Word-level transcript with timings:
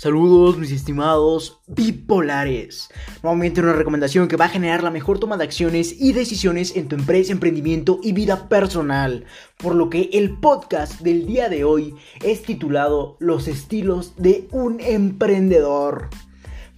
Saludos 0.00 0.56
mis 0.56 0.70
estimados 0.70 1.60
bipolares. 1.66 2.88
Nuevamente 3.20 3.60
una 3.60 3.72
recomendación 3.72 4.28
que 4.28 4.36
va 4.36 4.44
a 4.44 4.48
generar 4.48 4.84
la 4.84 4.92
mejor 4.92 5.18
toma 5.18 5.36
de 5.36 5.42
acciones 5.42 5.92
y 5.98 6.12
decisiones 6.12 6.76
en 6.76 6.86
tu 6.86 6.94
empresa, 6.94 7.32
emprendimiento 7.32 7.98
y 8.00 8.12
vida 8.12 8.48
personal. 8.48 9.24
Por 9.56 9.74
lo 9.74 9.90
que 9.90 10.08
el 10.12 10.38
podcast 10.38 11.00
del 11.00 11.26
día 11.26 11.48
de 11.48 11.64
hoy 11.64 11.96
es 12.22 12.42
titulado 12.42 13.16
Los 13.18 13.48
estilos 13.48 14.14
de 14.16 14.46
un 14.52 14.78
emprendedor 14.78 16.10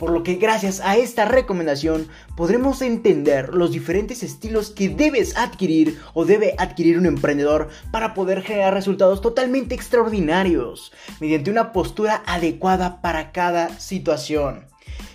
por 0.01 0.13
lo 0.13 0.23
que 0.23 0.37
gracias 0.37 0.81
a 0.81 0.97
esta 0.97 1.27
recomendación 1.27 2.09
podremos 2.35 2.81
entender 2.81 3.51
los 3.55 3.71
diferentes 3.71 4.23
estilos 4.23 4.71
que 4.71 4.89
debes 4.89 5.37
adquirir 5.37 6.01
o 6.15 6.25
debe 6.25 6.55
adquirir 6.57 6.99
un 6.99 7.05
emprendedor 7.05 7.69
para 7.93 8.15
poder 8.15 8.41
generar 8.41 8.73
resultados 8.73 9.21
totalmente 9.21 9.75
extraordinarios 9.75 10.91
mediante 11.21 11.51
una 11.51 11.73
postura 11.73 12.23
adecuada 12.25 13.03
para 13.03 13.31
cada 13.31 13.79
situación. 13.79 14.65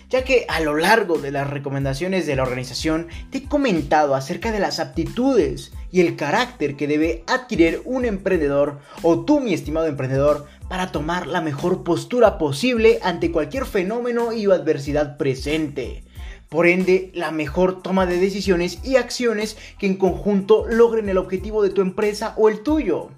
Ya 0.10 0.24
que 0.24 0.46
a 0.50 0.60
lo 0.60 0.76
largo 0.76 1.18
de 1.18 1.32
las 1.32 1.50
recomendaciones 1.50 2.28
de 2.28 2.36
la 2.36 2.44
organización 2.44 3.08
te 3.32 3.40
he 3.40 3.44
comentado 3.46 4.14
acerca 4.14 4.52
de 4.52 4.60
las 4.60 4.80
aptitudes 4.80 5.74
y 5.96 6.02
el 6.02 6.18
carácter 6.18 6.76
que 6.76 6.88
debe 6.88 7.24
adquirir 7.26 7.82
un 7.86 8.04
emprendedor 8.04 8.80
o 9.02 9.24
tú 9.24 9.40
mi 9.40 9.54
estimado 9.54 9.88
emprendedor 9.88 10.46
para 10.68 10.92
tomar 10.92 11.26
la 11.26 11.40
mejor 11.40 11.86
postura 11.86 12.38
posible 12.38 13.00
ante 13.02 13.32
cualquier 13.32 13.66
fenómeno 13.66 14.34
y 14.34 14.44
adversidad 14.44 15.16
presente. 15.16 16.04
Por 16.50 16.68
ende, 16.68 17.12
la 17.14 17.32
mejor 17.32 17.82
toma 17.82 18.06
de 18.06 18.20
decisiones 18.20 18.80
y 18.84 18.98
acciones 18.98 19.56
que 19.80 19.86
en 19.86 19.96
conjunto 19.96 20.66
logren 20.68 21.08
el 21.08 21.18
objetivo 21.18 21.64
de 21.64 21.70
tu 21.70 21.80
empresa 21.80 22.34
o 22.36 22.50
el 22.50 22.60
tuyo. 22.60 23.12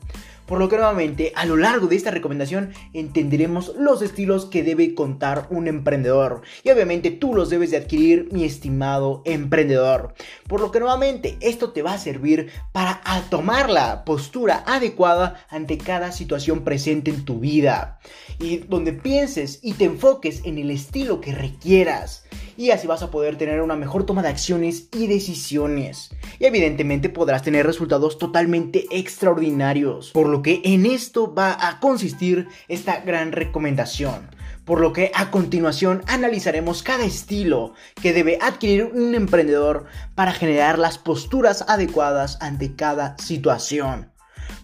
Por 0.47 0.59
lo 0.59 0.69
que 0.69 0.77
nuevamente, 0.77 1.33
a 1.35 1.45
lo 1.45 1.57
largo 1.57 1.87
de 1.87 1.97
esta 1.97 2.09
recomendación 2.09 2.71
entenderemos 2.93 3.73
los 3.77 4.01
estilos 4.01 4.45
que 4.45 4.63
debe 4.63 4.95
contar 4.95 5.45
un 5.49 5.67
emprendedor. 5.67 6.41
Y 6.63 6.71
obviamente 6.71 7.11
tú 7.11 7.35
los 7.35 7.49
debes 7.49 7.71
de 7.71 7.77
adquirir, 7.77 8.29
mi 8.31 8.45
estimado 8.45 9.21
emprendedor. 9.25 10.13
Por 10.47 10.61
lo 10.61 10.71
que 10.71 10.79
nuevamente, 10.79 11.37
esto 11.41 11.71
te 11.71 11.81
va 11.81 11.93
a 11.93 11.99
servir 11.99 12.49
para 12.71 13.01
tomar 13.29 13.69
la 13.69 14.05
postura 14.05 14.63
adecuada 14.65 15.45
ante 15.49 15.77
cada 15.77 16.13
situación 16.13 16.63
presente 16.63 17.11
en 17.11 17.25
tu 17.25 17.39
vida. 17.39 17.99
Y 18.39 18.57
donde 18.57 18.93
pienses 18.93 19.59
y 19.61 19.73
te 19.73 19.83
enfoques 19.83 20.45
en 20.45 20.57
el 20.57 20.71
estilo 20.71 21.19
que 21.19 21.35
requieras 21.35 22.23
y 22.57 22.71
así 22.71 22.87
vas 22.87 23.03
a 23.03 23.11
poder 23.11 23.37
tener 23.37 23.61
una 23.61 23.75
mejor 23.75 24.05
toma 24.05 24.23
de 24.23 24.29
acciones 24.29 24.89
y 24.91 25.07
decisiones. 25.07 26.09
Y 26.39 26.45
evidentemente 26.45 27.07
podrás 27.07 27.43
tener 27.43 27.65
resultados 27.65 28.17
totalmente 28.17 28.87
extraordinarios. 28.91 30.11
Por 30.11 30.27
lo 30.27 30.36
que 30.41 30.61
en 30.63 30.85
esto 30.85 31.33
va 31.33 31.57
a 31.67 31.79
consistir 31.79 32.47
esta 32.67 33.01
gran 33.01 33.31
recomendación. 33.31 34.29
Por 34.65 34.81
lo 34.81 34.91
que 34.91 35.11
a 35.15 35.31
continuación 35.31 36.03
analizaremos 36.07 36.83
cada 36.83 37.05
estilo 37.05 37.73
que 38.01 38.11
debe 38.11 38.37
adquirir 38.41 38.85
un 38.85 39.15
emprendedor 39.15 39.85
para 40.13 40.33
generar 40.33 40.77
las 40.77 40.97
posturas 40.97 41.63
adecuadas 41.67 42.37
ante 42.41 42.75
cada 42.75 43.17
situación. 43.17 44.11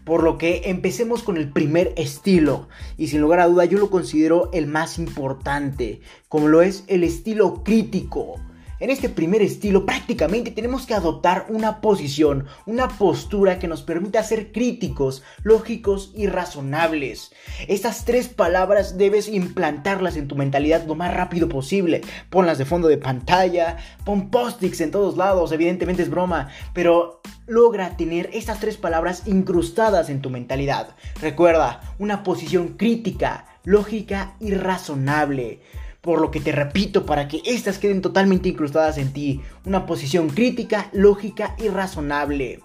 Por 0.04 0.24
lo 0.24 0.38
que 0.38 0.64
empecemos 0.66 1.24
con 1.24 1.38
el 1.38 1.50
primer 1.52 1.94
estilo 1.96 2.68
y 2.98 3.08
sin 3.08 3.22
lugar 3.22 3.40
a 3.40 3.48
duda 3.48 3.64
yo 3.64 3.78
lo 3.78 3.90
considero 3.90 4.50
el 4.52 4.68
más 4.68 5.00
importante, 5.00 6.02
como 6.28 6.50
lo 6.50 6.62
es 6.62 6.84
el 6.88 7.06
estilo 7.06 7.64
crítico. 7.64 8.36
En 8.84 8.90
este 8.90 9.08
primer 9.08 9.42
estilo 9.42 9.86
prácticamente 9.86 10.52
tenemos 10.52 10.86
que 10.86 10.94
adoptar 10.94 11.46
una 11.48 11.80
posición, 11.80 12.48
una 12.66 12.90
postura 12.90 13.58
que 13.58 13.70
nos 13.70 13.82
permita 13.82 14.22
ser 14.24 14.52
críticos, 14.52 15.24
lógicos 15.42 16.12
y 16.14 16.28
razonables. 16.28 17.32
Estas 17.70 18.04
tres 18.04 18.28
palabras 18.28 18.98
debes 18.98 19.30
implantarlas 19.30 20.18
en 20.18 20.28
tu 20.28 20.36
mentalidad 20.36 20.86
lo 20.86 20.96
más 20.96 21.14
rápido 21.14 21.48
posible. 21.48 22.02
Ponlas 22.30 22.58
de 22.58 22.66
fondo 22.66 22.90
de 22.90 22.98
pantalla, 22.98 23.78
pon 24.04 24.30
post-its 24.30 24.82
en 24.82 24.92
todos 24.92 25.16
lados, 25.16 25.54
evidentemente 25.54 26.04
es 26.04 26.10
broma, 26.10 26.50
pero 26.74 27.22
logra 27.48 27.96
tener 27.96 28.32
estas 28.34 28.60
tres 28.60 28.76
palabras 28.76 29.24
incrustadas 29.28 30.10
en 30.10 30.22
tu 30.22 30.30
mentalidad. 30.30 30.98
Recuerda, 31.22 31.96
una 32.00 32.22
posición 32.24 32.76
crítica, 32.76 33.46
lógica 33.64 34.36
y 34.42 34.54
razonable. 34.56 35.62
Por 36.04 36.20
lo 36.20 36.32
que 36.32 36.42
te 36.42 36.52
repito, 36.52 37.06
para 37.06 37.30
que 37.30 37.42
estas 37.46 37.80
queden 37.80 38.02
totalmente 38.02 38.50
incrustadas 38.50 38.98
en 38.98 39.14
ti, 39.14 39.40
una 39.66 39.86
posición 39.86 40.28
crítica, 40.28 40.90
lógica 40.92 41.56
y 41.58 41.70
razonable. 41.70 42.60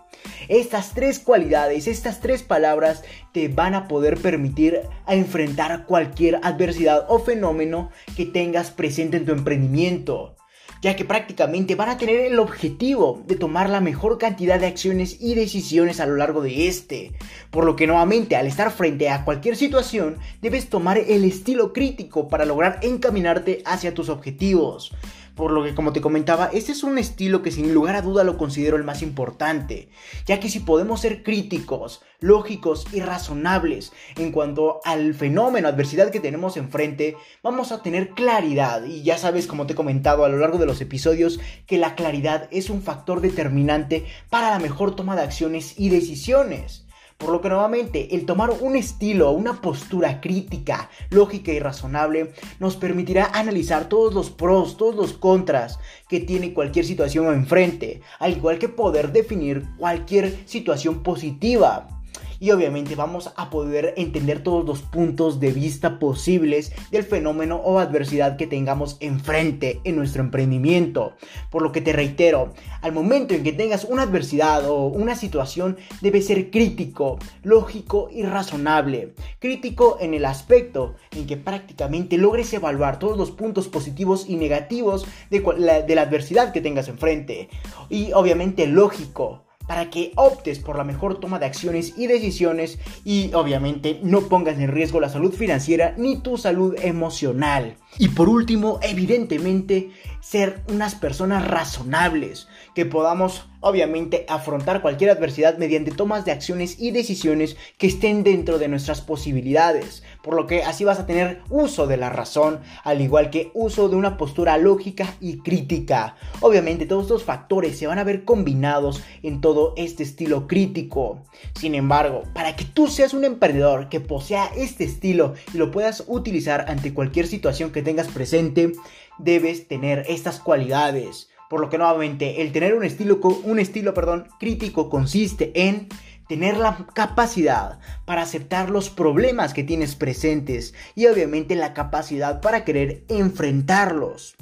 Estas 0.49 0.93
tres 0.93 1.21
cualidades, 1.21 1.87
estas 1.87 2.21
tres 2.21 2.43
palabras 2.43 3.05
te 3.33 3.47
van 3.47 3.77
a 3.77 3.87
poder 3.87 4.19
permitir 4.19 4.81
a 5.07 5.15
enfrentar 5.15 5.87
cualquier 5.87 6.41
adversidad 6.43 7.07
o 7.09 7.21
fenómeno 7.21 7.91
que 8.17 8.27
tengas 8.27 8.73
presente 8.73 9.19
en 9.19 9.25
tu 9.25 9.31
emprendimiento 9.31 10.35
ya 10.83 10.97
que 10.97 11.05
prácticamente 11.05 11.75
van 11.75 11.89
a 11.89 11.99
tener 11.99 12.21
el 12.21 12.39
objetivo 12.39 13.23
de 13.27 13.37
tomar 13.37 13.69
la 13.71 13.81
mejor 13.81 14.19
cantidad 14.19 14.61
de 14.61 14.67
acciones 14.67 15.17
y 15.21 15.35
decisiones 15.35 16.01
a 16.01 16.07
lo 16.07 16.17
largo 16.17 16.43
de 16.43 16.69
este. 16.69 17.13
Por 17.51 17.65
lo 17.65 17.77
que 17.77 17.87
nuevamente 17.87 18.37
al 18.37 18.47
estar 18.47 18.71
frente 18.71 19.09
a 19.09 19.25
cualquier 19.25 19.57
situación 19.57 20.19
debes 20.41 20.69
tomar 20.69 20.99
el 20.99 21.25
estilo 21.25 21.73
crítico 21.73 22.29
para 22.29 22.45
lograr 22.45 22.79
encaminarte 22.83 23.63
hacia 23.65 23.95
tus 23.95 24.09
objetivos. 24.09 24.93
Por 25.39 25.53
lo 25.53 25.63
que 25.63 25.73
como 25.73 25.93
te 25.93 26.01
comentaba, 26.01 26.51
este 26.53 26.73
es 26.73 26.83
un 26.83 26.99
estilo 26.99 27.43
que 27.43 27.53
sin 27.53 27.73
lugar 27.73 27.95
a 27.95 28.03
duda 28.03 28.25
lo 28.25 28.37
considero 28.37 28.77
el 28.77 28.83
más 28.83 29.03
importante, 29.03 29.89
ya 30.27 30.41
que 30.41 30.49
si 30.49 30.59
podemos 30.59 31.01
ser 31.01 31.23
críticos, 31.23 32.03
lógicos 32.19 32.89
y 32.93 33.03
razonables 33.03 33.93
en 34.17 34.33
cuanto 34.33 34.81
al 34.85 35.15
fenómeno, 35.15 35.69
adversidad 35.69 36.11
que 36.11 36.19
tenemos 36.19 36.57
enfrente, 36.57 37.17
vamos 37.41 37.71
a 37.71 37.85
tener 37.85 38.11
claridad. 38.11 38.85
Y 38.85 39.05
ya 39.05 39.17
sabes, 39.17 39.47
como 39.47 39.65
te 39.65 39.75
he 39.75 39.77
comentado 39.77 40.25
a 40.25 40.29
lo 40.29 40.39
largo 40.39 40.59
de 40.59 40.67
los 40.67 40.81
episodios, 40.81 41.39
que 41.69 41.79
la 41.79 41.95
claridad 41.95 42.49
es 42.51 42.69
un 42.69 42.83
factor 42.83 43.21
determinante 43.21 44.07
para 44.31 44.51
la 44.51 44.59
mejor 44.59 44.97
toma 44.97 45.15
de 45.15 45.23
acciones 45.23 45.79
y 45.79 45.91
decisiones. 45.91 46.88
Por 47.19 47.31
lo 47.31 47.41
que 47.41 47.49
nuevamente 47.49 48.15
el 48.15 48.27
tomar 48.27 48.51
un 48.61 48.77
estilo, 48.77 49.33
una 49.33 49.61
postura 49.61 50.21
crítica, 50.21 50.89
lógica 51.11 51.51
y 51.51 51.59
razonable 51.59 52.33
nos 52.61 52.77
permitirá 52.77 53.27
analizar 53.35 53.89
todos 53.89 54.15
los 54.15 54.31
pros, 54.31 54.77
todos 54.77 54.95
los 54.95 55.15
contras 55.15 55.81
que 56.09 56.21
tiene 56.21 56.55
cualquier 56.55 56.85
situación 56.85 57.27
enfrente, 57.35 58.03
al 58.21 58.37
igual 58.37 58.61
que 58.61 58.69
poder 58.69 59.11
definir 59.11 59.67
cualquier 59.79 60.47
situación 60.47 61.03
positiva 61.03 61.98
y 62.41 62.51
obviamente 62.51 62.95
vamos 62.95 63.33
a 63.37 63.51
poder 63.51 63.95
entender 63.97 64.43
todos 64.43 64.65
los 64.65 64.83
puntos 64.83 65.41
de 65.41 65.53
vista 65.53 65.99
posibles 65.99 66.73
del 66.91 67.05
fenómeno 67.05 67.57
o 67.57 67.79
adversidad 67.79 68.37
que 68.37 68.47
tengamos 68.47 68.97
enfrente 69.01 69.81
en 69.85 69.97
nuestro 69.97 70.23
emprendimiento. 70.23 71.15
Por 71.51 71.63
lo 71.63 71.73
que 71.73 71.81
te 71.81 71.93
reitero, 71.93 72.55
al 72.83 72.93
momento 72.93 73.35
en 73.35 73.43
que 73.43 73.53
tengas 73.53 73.85
una 73.85 74.03
adversidad 74.03 74.69
o 74.69 74.87
una 74.87 75.15
situación 75.15 75.77
debe 76.01 76.23
ser 76.23 76.51
crítico, 76.51 77.19
lógico 77.43 78.09
y 78.13 78.23
razonable. 78.23 79.15
Crítico 79.39 79.99
en 80.01 80.15
el 80.15 80.25
aspecto 80.25 80.95
en 81.13 81.27
que 81.27 81.37
prácticamente 81.37 82.19
logres 82.19 82.53
evaluar 82.53 82.99
todos 82.99 83.17
los 83.17 83.31
puntos 83.31 83.69
positivos 83.69 84.27
y 84.29 84.37
negativos 84.37 85.07
de 85.31 85.39
de 85.39 85.95
la 85.95 86.03
adversidad 86.03 86.53
que 86.53 86.61
tengas 86.61 86.89
enfrente. 86.89 87.49
Y 87.89 88.13
obviamente 88.13 88.67
lógico 88.67 89.48
para 89.69 89.91
que 89.91 90.13
optes 90.17 90.59
por 90.59 90.77
la 90.77 90.83
mejor 90.83 91.21
toma 91.21 91.39
de 91.39 91.47
acciones 91.47 91.95
y 91.97 92.09
decisiones 92.09 92.79
y 93.05 93.31
obviamente 93.35 94.01
no 94.03 94.23
pongas 94.23 94.59
en 94.59 94.73
riesgo 94.73 94.99
la 94.99 95.11
salud 95.11 95.33
financiera 95.33 95.95
ni 95.97 96.17
tu 96.17 96.39
salud 96.39 96.75
emocional. 96.83 97.77
Y 97.99 98.09
por 98.09 98.29
último, 98.29 98.81
evidentemente, 98.83 99.91
ser 100.21 100.63
unas 100.69 100.95
personas 100.95 101.47
razonables, 101.47 102.49
que 102.75 102.87
podamos 102.87 103.49
obviamente 103.61 104.25
afrontar 104.29 104.83
cualquier 104.83 105.11
adversidad 105.11 105.59
mediante 105.59 105.91
tomas 105.91 106.25
de 106.25 106.33
acciones 106.33 106.79
y 106.79 106.91
decisiones 106.91 107.57
que 107.77 107.89
estén 107.89 108.23
dentro 108.23 108.59
de 108.59 108.69
nuestras 108.69 109.01
posibilidades, 109.01 110.03
por 110.23 110.35
lo 110.35 110.47
que 110.47 110.63
así 110.63 110.85
vas 110.85 111.01
a 111.01 111.07
tener 111.07 111.43
uso 111.51 111.87
de 111.87 111.97
la 111.97 112.11
razón, 112.11 112.61
al 112.85 113.01
igual 113.01 113.31
que 113.31 113.51
uso 113.55 113.89
de 113.89 113.97
una 113.97 114.17
postura 114.17 114.59
lógica 114.59 115.15
y 115.21 115.39
crítica. 115.39 116.17
Obviamente 116.41 116.87
todos 116.87 117.05
estos 117.05 117.25
factores 117.25 117.79
se 117.79 117.87
van 117.87 117.99
a 117.99 118.05
ver 118.05 118.25
combinados 118.25 119.03
en 119.23 119.41
todo 119.41 119.75
este 119.77 120.03
estilo 120.03 120.47
crítico. 120.47 121.25
Sin 121.59 121.75
embargo, 121.75 122.23
para 122.35 122.55
que 122.55 122.65
tú 122.65 122.87
seas 122.87 123.13
un 123.13 123.25
emprendedor 123.25 123.89
que 123.89 124.01
posea 124.01 124.51
este 124.57 124.85
estilo 124.85 125.35
y 125.53 125.59
lo 125.59 125.71
puedas 125.71 126.05
utilizar 126.07 126.67
ante 126.69 126.95
cualquier 126.95 127.27
situación 127.27 127.71
que 127.71 127.83
tengas 127.83 128.09
presente, 128.09 128.73
debes 129.19 129.67
tener 129.67 130.05
estas 130.09 130.39
cualidades. 130.39 131.29
Por 131.49 131.61
lo 131.61 131.71
que 131.71 131.79
nuevamente 131.79 132.43
el 132.43 132.53
tener 132.53 132.75
un 132.75 132.85
estilo, 132.85 133.21
un 133.45 133.59
estilo 133.59 133.95
perdón, 133.95 134.29
crítico 134.39 134.91
consiste 134.91 135.53
en 135.55 135.89
tener 136.29 136.59
la 136.59 136.87
capacidad 136.95 137.79
para 138.05 138.23
aceptar 138.23 138.71
los 138.71 138.91
problemas 138.91 139.55
que 139.55 139.65
tienes 139.65 139.97
presentes 139.97 140.75
y 140.95 141.07
obviamente 141.07 141.57
la 141.57 141.73
capacidad 141.73 142.41
para 142.41 142.65
querer 142.65 143.05
enfrentarlos. 143.09 144.37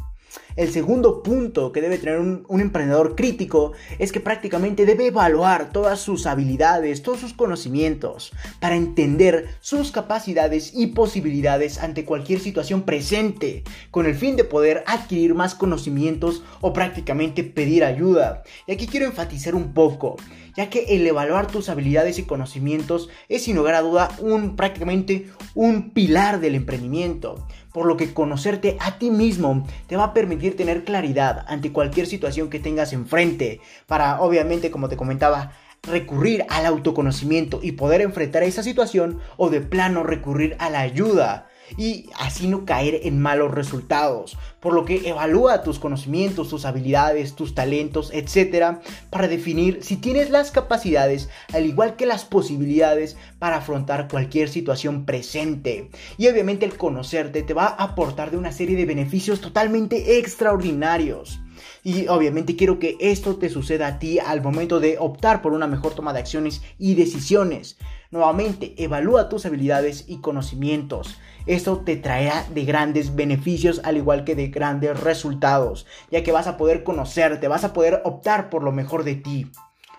El 0.56 0.72
segundo 0.72 1.22
punto 1.22 1.70
que 1.70 1.82
debe 1.82 1.98
tener 1.98 2.18
un, 2.18 2.46
emprendedor 2.48 3.14
crítico 3.14 3.72
es 3.98 4.10
que 4.10 4.20
prácticamente 4.20 4.86
debe 4.86 5.08
evaluar 5.08 5.70
todas 5.70 6.00
sus 6.00 6.24
habilidades, 6.24 7.02
todos 7.02 7.20
sus 7.20 7.34
conocimientos, 7.34 8.32
para 8.58 8.74
entender 8.74 9.48
sus 9.60 9.92
capacidades 9.92 10.72
y 10.74 10.88
posibilidades 10.88 11.78
ante 11.78 12.06
cualquier 12.06 12.40
situación 12.40 12.84
presente, 12.84 13.64
con 13.90 14.06
el 14.06 14.14
fin 14.14 14.36
de 14.36 14.44
poder 14.44 14.82
adquirir 14.86 15.34
más 15.34 15.54
conocimientos 15.54 16.42
o 16.62 16.72
prácticamente 16.72 17.44
pedir 17.44 17.84
ayuda. 17.84 18.42
Y 18.66 18.72
aquí 18.72 18.86
quiero 18.86 19.04
enfatizar 19.04 19.54
un 19.54 19.74
poco 19.74 20.16
ya 20.56 20.70
que 20.70 20.96
el 20.96 21.06
evaluar 21.06 21.46
tus 21.46 21.68
habilidades 21.68 22.18
y 22.18 22.24
conocimientos 22.24 23.10
es 23.28 23.44
sin 23.44 23.56
lugar 23.56 23.74
a 23.74 23.82
duda 23.82 24.10
un 24.20 24.56
prácticamente 24.56 25.26
un 25.54 25.90
pilar 25.90 26.40
del 26.40 26.54
emprendimiento, 26.54 27.46
por 27.76 27.84
lo 27.84 27.98
que 27.98 28.14
conocerte 28.14 28.78
a 28.80 28.98
ti 28.98 29.10
mismo 29.10 29.66
te 29.86 29.98
va 29.98 30.04
a 30.04 30.14
permitir 30.14 30.56
tener 30.56 30.82
claridad 30.82 31.44
ante 31.46 31.72
cualquier 31.72 32.06
situación 32.06 32.48
que 32.48 32.58
tengas 32.58 32.94
enfrente, 32.94 33.60
para 33.86 34.22
obviamente 34.22 34.70
como 34.70 34.88
te 34.88 34.96
comentaba 34.96 35.52
recurrir 35.82 36.46
al 36.48 36.64
autoconocimiento 36.64 37.60
y 37.62 37.72
poder 37.72 38.00
enfrentar 38.00 38.44
esa 38.44 38.62
situación 38.62 39.20
o 39.36 39.50
de 39.50 39.60
plano 39.60 40.04
recurrir 40.04 40.56
a 40.58 40.70
la 40.70 40.80
ayuda 40.80 41.48
y 41.76 42.10
así 42.18 42.48
no 42.48 42.64
caer 42.64 43.00
en 43.04 43.20
malos 43.20 43.52
resultados. 43.52 44.38
Por 44.60 44.74
lo 44.74 44.84
que 44.84 45.08
evalúa 45.08 45.62
tus 45.62 45.78
conocimientos, 45.78 46.48
tus 46.48 46.64
habilidades, 46.64 47.34
tus 47.34 47.54
talentos, 47.54 48.10
etc. 48.12 48.78
para 49.10 49.28
definir 49.28 49.80
si 49.82 49.96
tienes 49.96 50.30
las 50.30 50.50
capacidades, 50.50 51.28
al 51.52 51.66
igual 51.66 51.96
que 51.96 52.06
las 52.06 52.24
posibilidades 52.24 53.16
para 53.38 53.56
afrontar 53.56 54.08
cualquier 54.08 54.48
situación 54.48 55.04
presente. 55.04 55.90
Y 56.18 56.28
obviamente 56.28 56.66
el 56.66 56.76
conocerte 56.76 57.42
te 57.42 57.54
va 57.54 57.66
a 57.66 57.84
aportar 57.84 58.30
de 58.30 58.36
una 58.38 58.52
serie 58.52 58.76
de 58.76 58.86
beneficios 58.86 59.40
totalmente 59.40 60.18
extraordinarios. 60.18 61.40
Y 61.82 62.08
obviamente 62.08 62.56
quiero 62.56 62.78
que 62.78 62.96
esto 62.98 63.36
te 63.36 63.48
suceda 63.48 63.86
a 63.86 63.98
ti 63.98 64.18
al 64.18 64.42
momento 64.42 64.80
de 64.80 64.98
optar 64.98 65.40
por 65.40 65.52
una 65.52 65.66
mejor 65.66 65.94
toma 65.94 66.12
de 66.12 66.18
acciones 66.18 66.62
y 66.78 66.94
decisiones. 66.94 67.78
Nuevamente, 68.10 68.74
evalúa 68.78 69.28
tus 69.28 69.46
habilidades 69.46 70.04
y 70.06 70.18
conocimientos. 70.18 71.18
Esto 71.46 71.78
te 71.78 71.96
traerá 71.96 72.46
de 72.54 72.64
grandes 72.64 73.16
beneficios 73.16 73.80
al 73.84 73.96
igual 73.96 74.24
que 74.24 74.34
de 74.36 74.48
grandes 74.48 75.00
resultados, 75.00 75.86
ya 76.10 76.22
que 76.22 76.32
vas 76.32 76.46
a 76.46 76.56
poder 76.56 76.84
conocerte, 76.84 77.48
vas 77.48 77.64
a 77.64 77.72
poder 77.72 78.02
optar 78.04 78.48
por 78.48 78.62
lo 78.62 78.72
mejor 78.72 79.04
de 79.04 79.16
ti. 79.16 79.50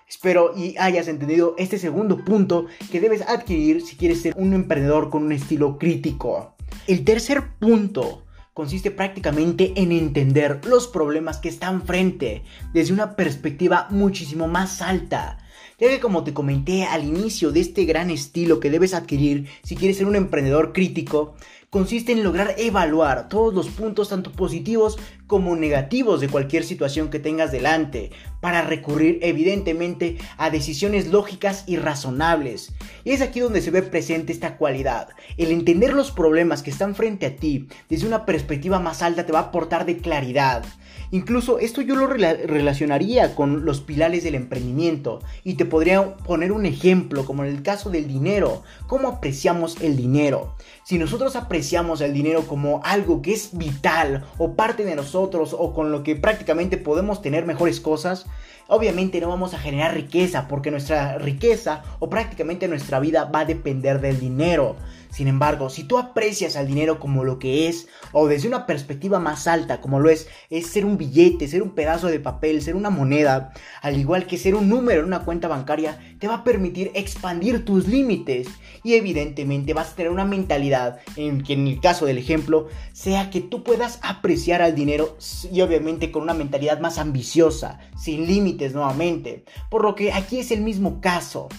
Espero 0.07 0.53
y 0.55 0.77
hayas 0.77 1.09
entendido 1.09 1.53
este 1.57 1.77
segundo 1.77 2.23
punto 2.23 2.67
que 2.91 3.01
debes 3.01 3.21
adquirir 3.23 3.81
si 3.81 3.97
quieres 3.97 4.21
ser 4.21 4.33
un 4.37 4.53
emprendedor 4.53 5.09
con 5.09 5.23
un 5.23 5.33
estilo 5.33 5.77
crítico. 5.77 6.55
El 6.87 7.03
tercer 7.03 7.57
punto 7.59 8.23
consiste 8.53 8.89
prácticamente 8.89 9.73
en 9.75 9.91
entender 9.91 10.61
los 10.65 10.87
problemas 10.87 11.39
que 11.39 11.49
están 11.49 11.83
frente 11.83 12.43
desde 12.73 12.93
una 12.93 13.17
perspectiva 13.17 13.87
muchísimo 13.89 14.47
más 14.47 14.81
alta 14.81 15.39
ya 15.79 15.89
que 15.89 15.99
como 15.99 16.23
te 16.23 16.33
comenté 16.33 16.85
al 16.85 17.03
inicio 17.03 17.51
de 17.51 17.59
este 17.59 17.85
gran 17.85 18.09
estilo 18.09 18.59
que 18.59 18.71
debes 18.71 18.95
adquirir 18.95 19.47
si 19.63 19.75
quieres 19.75 19.97
ser 19.97 20.07
un 20.07 20.15
emprendedor 20.15 20.73
crítico, 20.73 21.35
consiste 21.69 22.13
en 22.13 22.23
lograr 22.23 22.55
evaluar 22.57 23.29
todos 23.29 23.53
los 23.53 23.67
puntos 23.67 24.09
tanto 24.09 24.31
positivos 24.31 24.97
como 25.27 25.55
negativos 25.55 26.19
de 26.19 26.29
cualquier 26.29 26.63
situación 26.63 27.09
que 27.09 27.19
tengas 27.19 27.51
delante, 27.51 28.11
para 28.39 28.61
recurrir 28.61 29.19
evidentemente 29.21 30.17
a 30.37 30.49
decisiones 30.49 31.09
lógicas 31.09 31.63
y 31.67 31.75
razonables. 31.75 32.71
Y 33.03 33.11
es 33.11 33.21
aquí 33.21 33.41
donde 33.41 33.61
se 33.61 33.71
ve 33.71 33.83
presente 33.83 34.31
esta 34.31 34.57
cualidad. 34.57 35.09
El 35.37 35.51
entender 35.51 35.93
los 35.93 36.11
problemas 36.11 36.63
que 36.63 36.71
están 36.71 36.95
frente 36.95 37.25
a 37.25 37.35
ti 37.35 37.67
desde 37.89 38.07
una 38.07 38.25
perspectiva 38.25 38.79
más 38.79 39.01
alta 39.03 39.25
te 39.25 39.33
va 39.33 39.39
a 39.39 39.43
aportar 39.43 39.85
de 39.85 39.97
claridad. 39.97 40.65
Incluso 41.11 41.59
esto 41.59 41.81
yo 41.81 41.95
lo 41.95 42.07
relacionaría 42.07 43.33
con 43.33 43.63
los 43.63 43.79
pilares 43.79 44.23
del 44.23 44.35
emprendimiento 44.35 45.21
y 45.43 45.53
te 45.53 45.65
podría 45.65 46.15
poner 46.17 46.51
un 46.51 46.65
ejemplo 46.65 47.25
como 47.25 47.45
en 47.45 47.55
el 47.55 47.63
caso 47.63 47.89
del 47.89 48.07
dinero. 48.07 48.63
¿Cómo 48.87 49.07
apreciamos 49.07 49.81
el 49.81 49.95
dinero? 49.95 50.55
Si 50.83 50.97
nosotros 50.97 51.35
apreciamos 51.35 52.01
el 52.01 52.13
dinero 52.13 52.43
como 52.47 52.81
algo 52.83 53.21
que 53.21 53.33
es 53.33 53.57
vital 53.57 54.25
o 54.37 54.53
parte 54.53 54.83
de 54.83 54.95
nosotros 54.95 55.55
o 55.57 55.73
con 55.73 55.91
lo 55.91 56.03
que 56.03 56.15
prácticamente 56.15 56.77
podemos 56.77 57.21
tener 57.21 57.45
mejores 57.45 57.79
cosas, 57.79 58.25
obviamente 58.67 59.21
no 59.21 59.29
vamos 59.29 59.53
a 59.53 59.59
generar 59.59 59.93
riqueza 59.93 60.47
porque 60.47 60.71
nuestra 60.71 61.17
riqueza 61.17 61.83
o 61.99 62.09
prácticamente 62.09 62.67
nuestra 62.67 62.99
vida 62.99 63.25
va 63.25 63.41
a 63.41 63.45
depender 63.45 64.01
del 64.01 64.19
dinero. 64.19 64.75
Sin 65.09 65.27
embargo, 65.27 65.69
si 65.69 65.83
tú 65.83 65.97
aprecias 65.97 66.55
al 66.55 66.67
dinero 66.67 66.99
como 66.99 67.23
lo 67.23 67.39
que 67.39 67.67
es, 67.67 67.87
o 68.11 68.27
desde 68.27 68.47
una 68.47 68.65
perspectiva 68.65 69.19
más 69.19 69.47
alta 69.47 69.81
como 69.81 69.99
lo 69.99 70.09
es, 70.09 70.27
es 70.49 70.67
ser 70.67 70.85
un 70.85 70.97
billete, 70.97 71.47
ser 71.47 71.63
un 71.63 71.71
pedazo 71.71 72.07
de 72.07 72.19
papel, 72.19 72.61
ser 72.61 72.75
una 72.75 72.89
moneda, 72.89 73.53
al 73.81 73.97
igual 73.97 74.27
que 74.27 74.37
ser 74.37 74.55
un 74.55 74.69
número 74.69 75.01
en 75.01 75.07
una 75.07 75.23
cuenta 75.23 75.47
bancaria, 75.47 75.99
te 76.19 76.27
va 76.27 76.35
a 76.35 76.43
permitir 76.43 76.91
expandir 76.93 77.65
tus 77.65 77.87
límites. 77.87 78.47
Y 78.83 78.93
evidentemente 78.93 79.73
vas 79.73 79.91
a 79.91 79.95
tener 79.95 80.11
una 80.11 80.25
mentalidad 80.25 80.99
en 81.15 81.43
que 81.43 81.53
en 81.53 81.67
el 81.67 81.79
caso 81.81 82.05
del 82.05 82.17
ejemplo, 82.17 82.67
sea 82.93 83.29
que 83.29 83.41
tú 83.41 83.63
puedas 83.63 83.99
apreciar 84.01 84.61
al 84.61 84.75
dinero 84.75 85.17
y 85.51 85.61
obviamente 85.61 86.11
con 86.11 86.23
una 86.23 86.33
mentalidad 86.33 86.79
más 86.79 86.97
ambiciosa, 86.97 87.79
sin 87.97 88.27
límites 88.27 88.73
nuevamente. 88.73 89.43
Por 89.69 89.83
lo 89.83 89.95
que 89.95 90.13
aquí 90.13 90.39
es 90.39 90.51
el 90.51 90.61
mismo 90.61 91.01
caso 91.01 91.49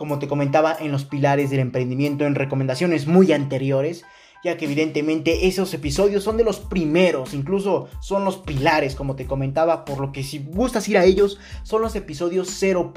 como 0.00 0.18
te 0.18 0.28
comentaba 0.28 0.74
en 0.80 0.92
los 0.92 1.04
pilares 1.04 1.50
del 1.50 1.60
emprendimiento 1.60 2.24
en 2.24 2.34
recomendaciones 2.34 3.06
muy 3.06 3.34
anteriores, 3.34 4.06
ya 4.42 4.56
que 4.56 4.64
evidentemente 4.64 5.46
esos 5.46 5.74
episodios 5.74 6.24
son 6.24 6.38
de 6.38 6.42
los 6.42 6.58
primeros, 6.58 7.34
incluso 7.34 7.90
son 8.00 8.24
los 8.24 8.38
pilares, 8.38 8.94
como 8.94 9.14
te 9.14 9.26
comentaba, 9.26 9.84
por 9.84 10.00
lo 10.00 10.10
que 10.10 10.22
si 10.22 10.38
gustas 10.38 10.88
ir 10.88 10.96
a 10.96 11.04
ellos, 11.04 11.38
son 11.64 11.82
los 11.82 11.96
episodios 11.96 12.48
0. 12.50 12.94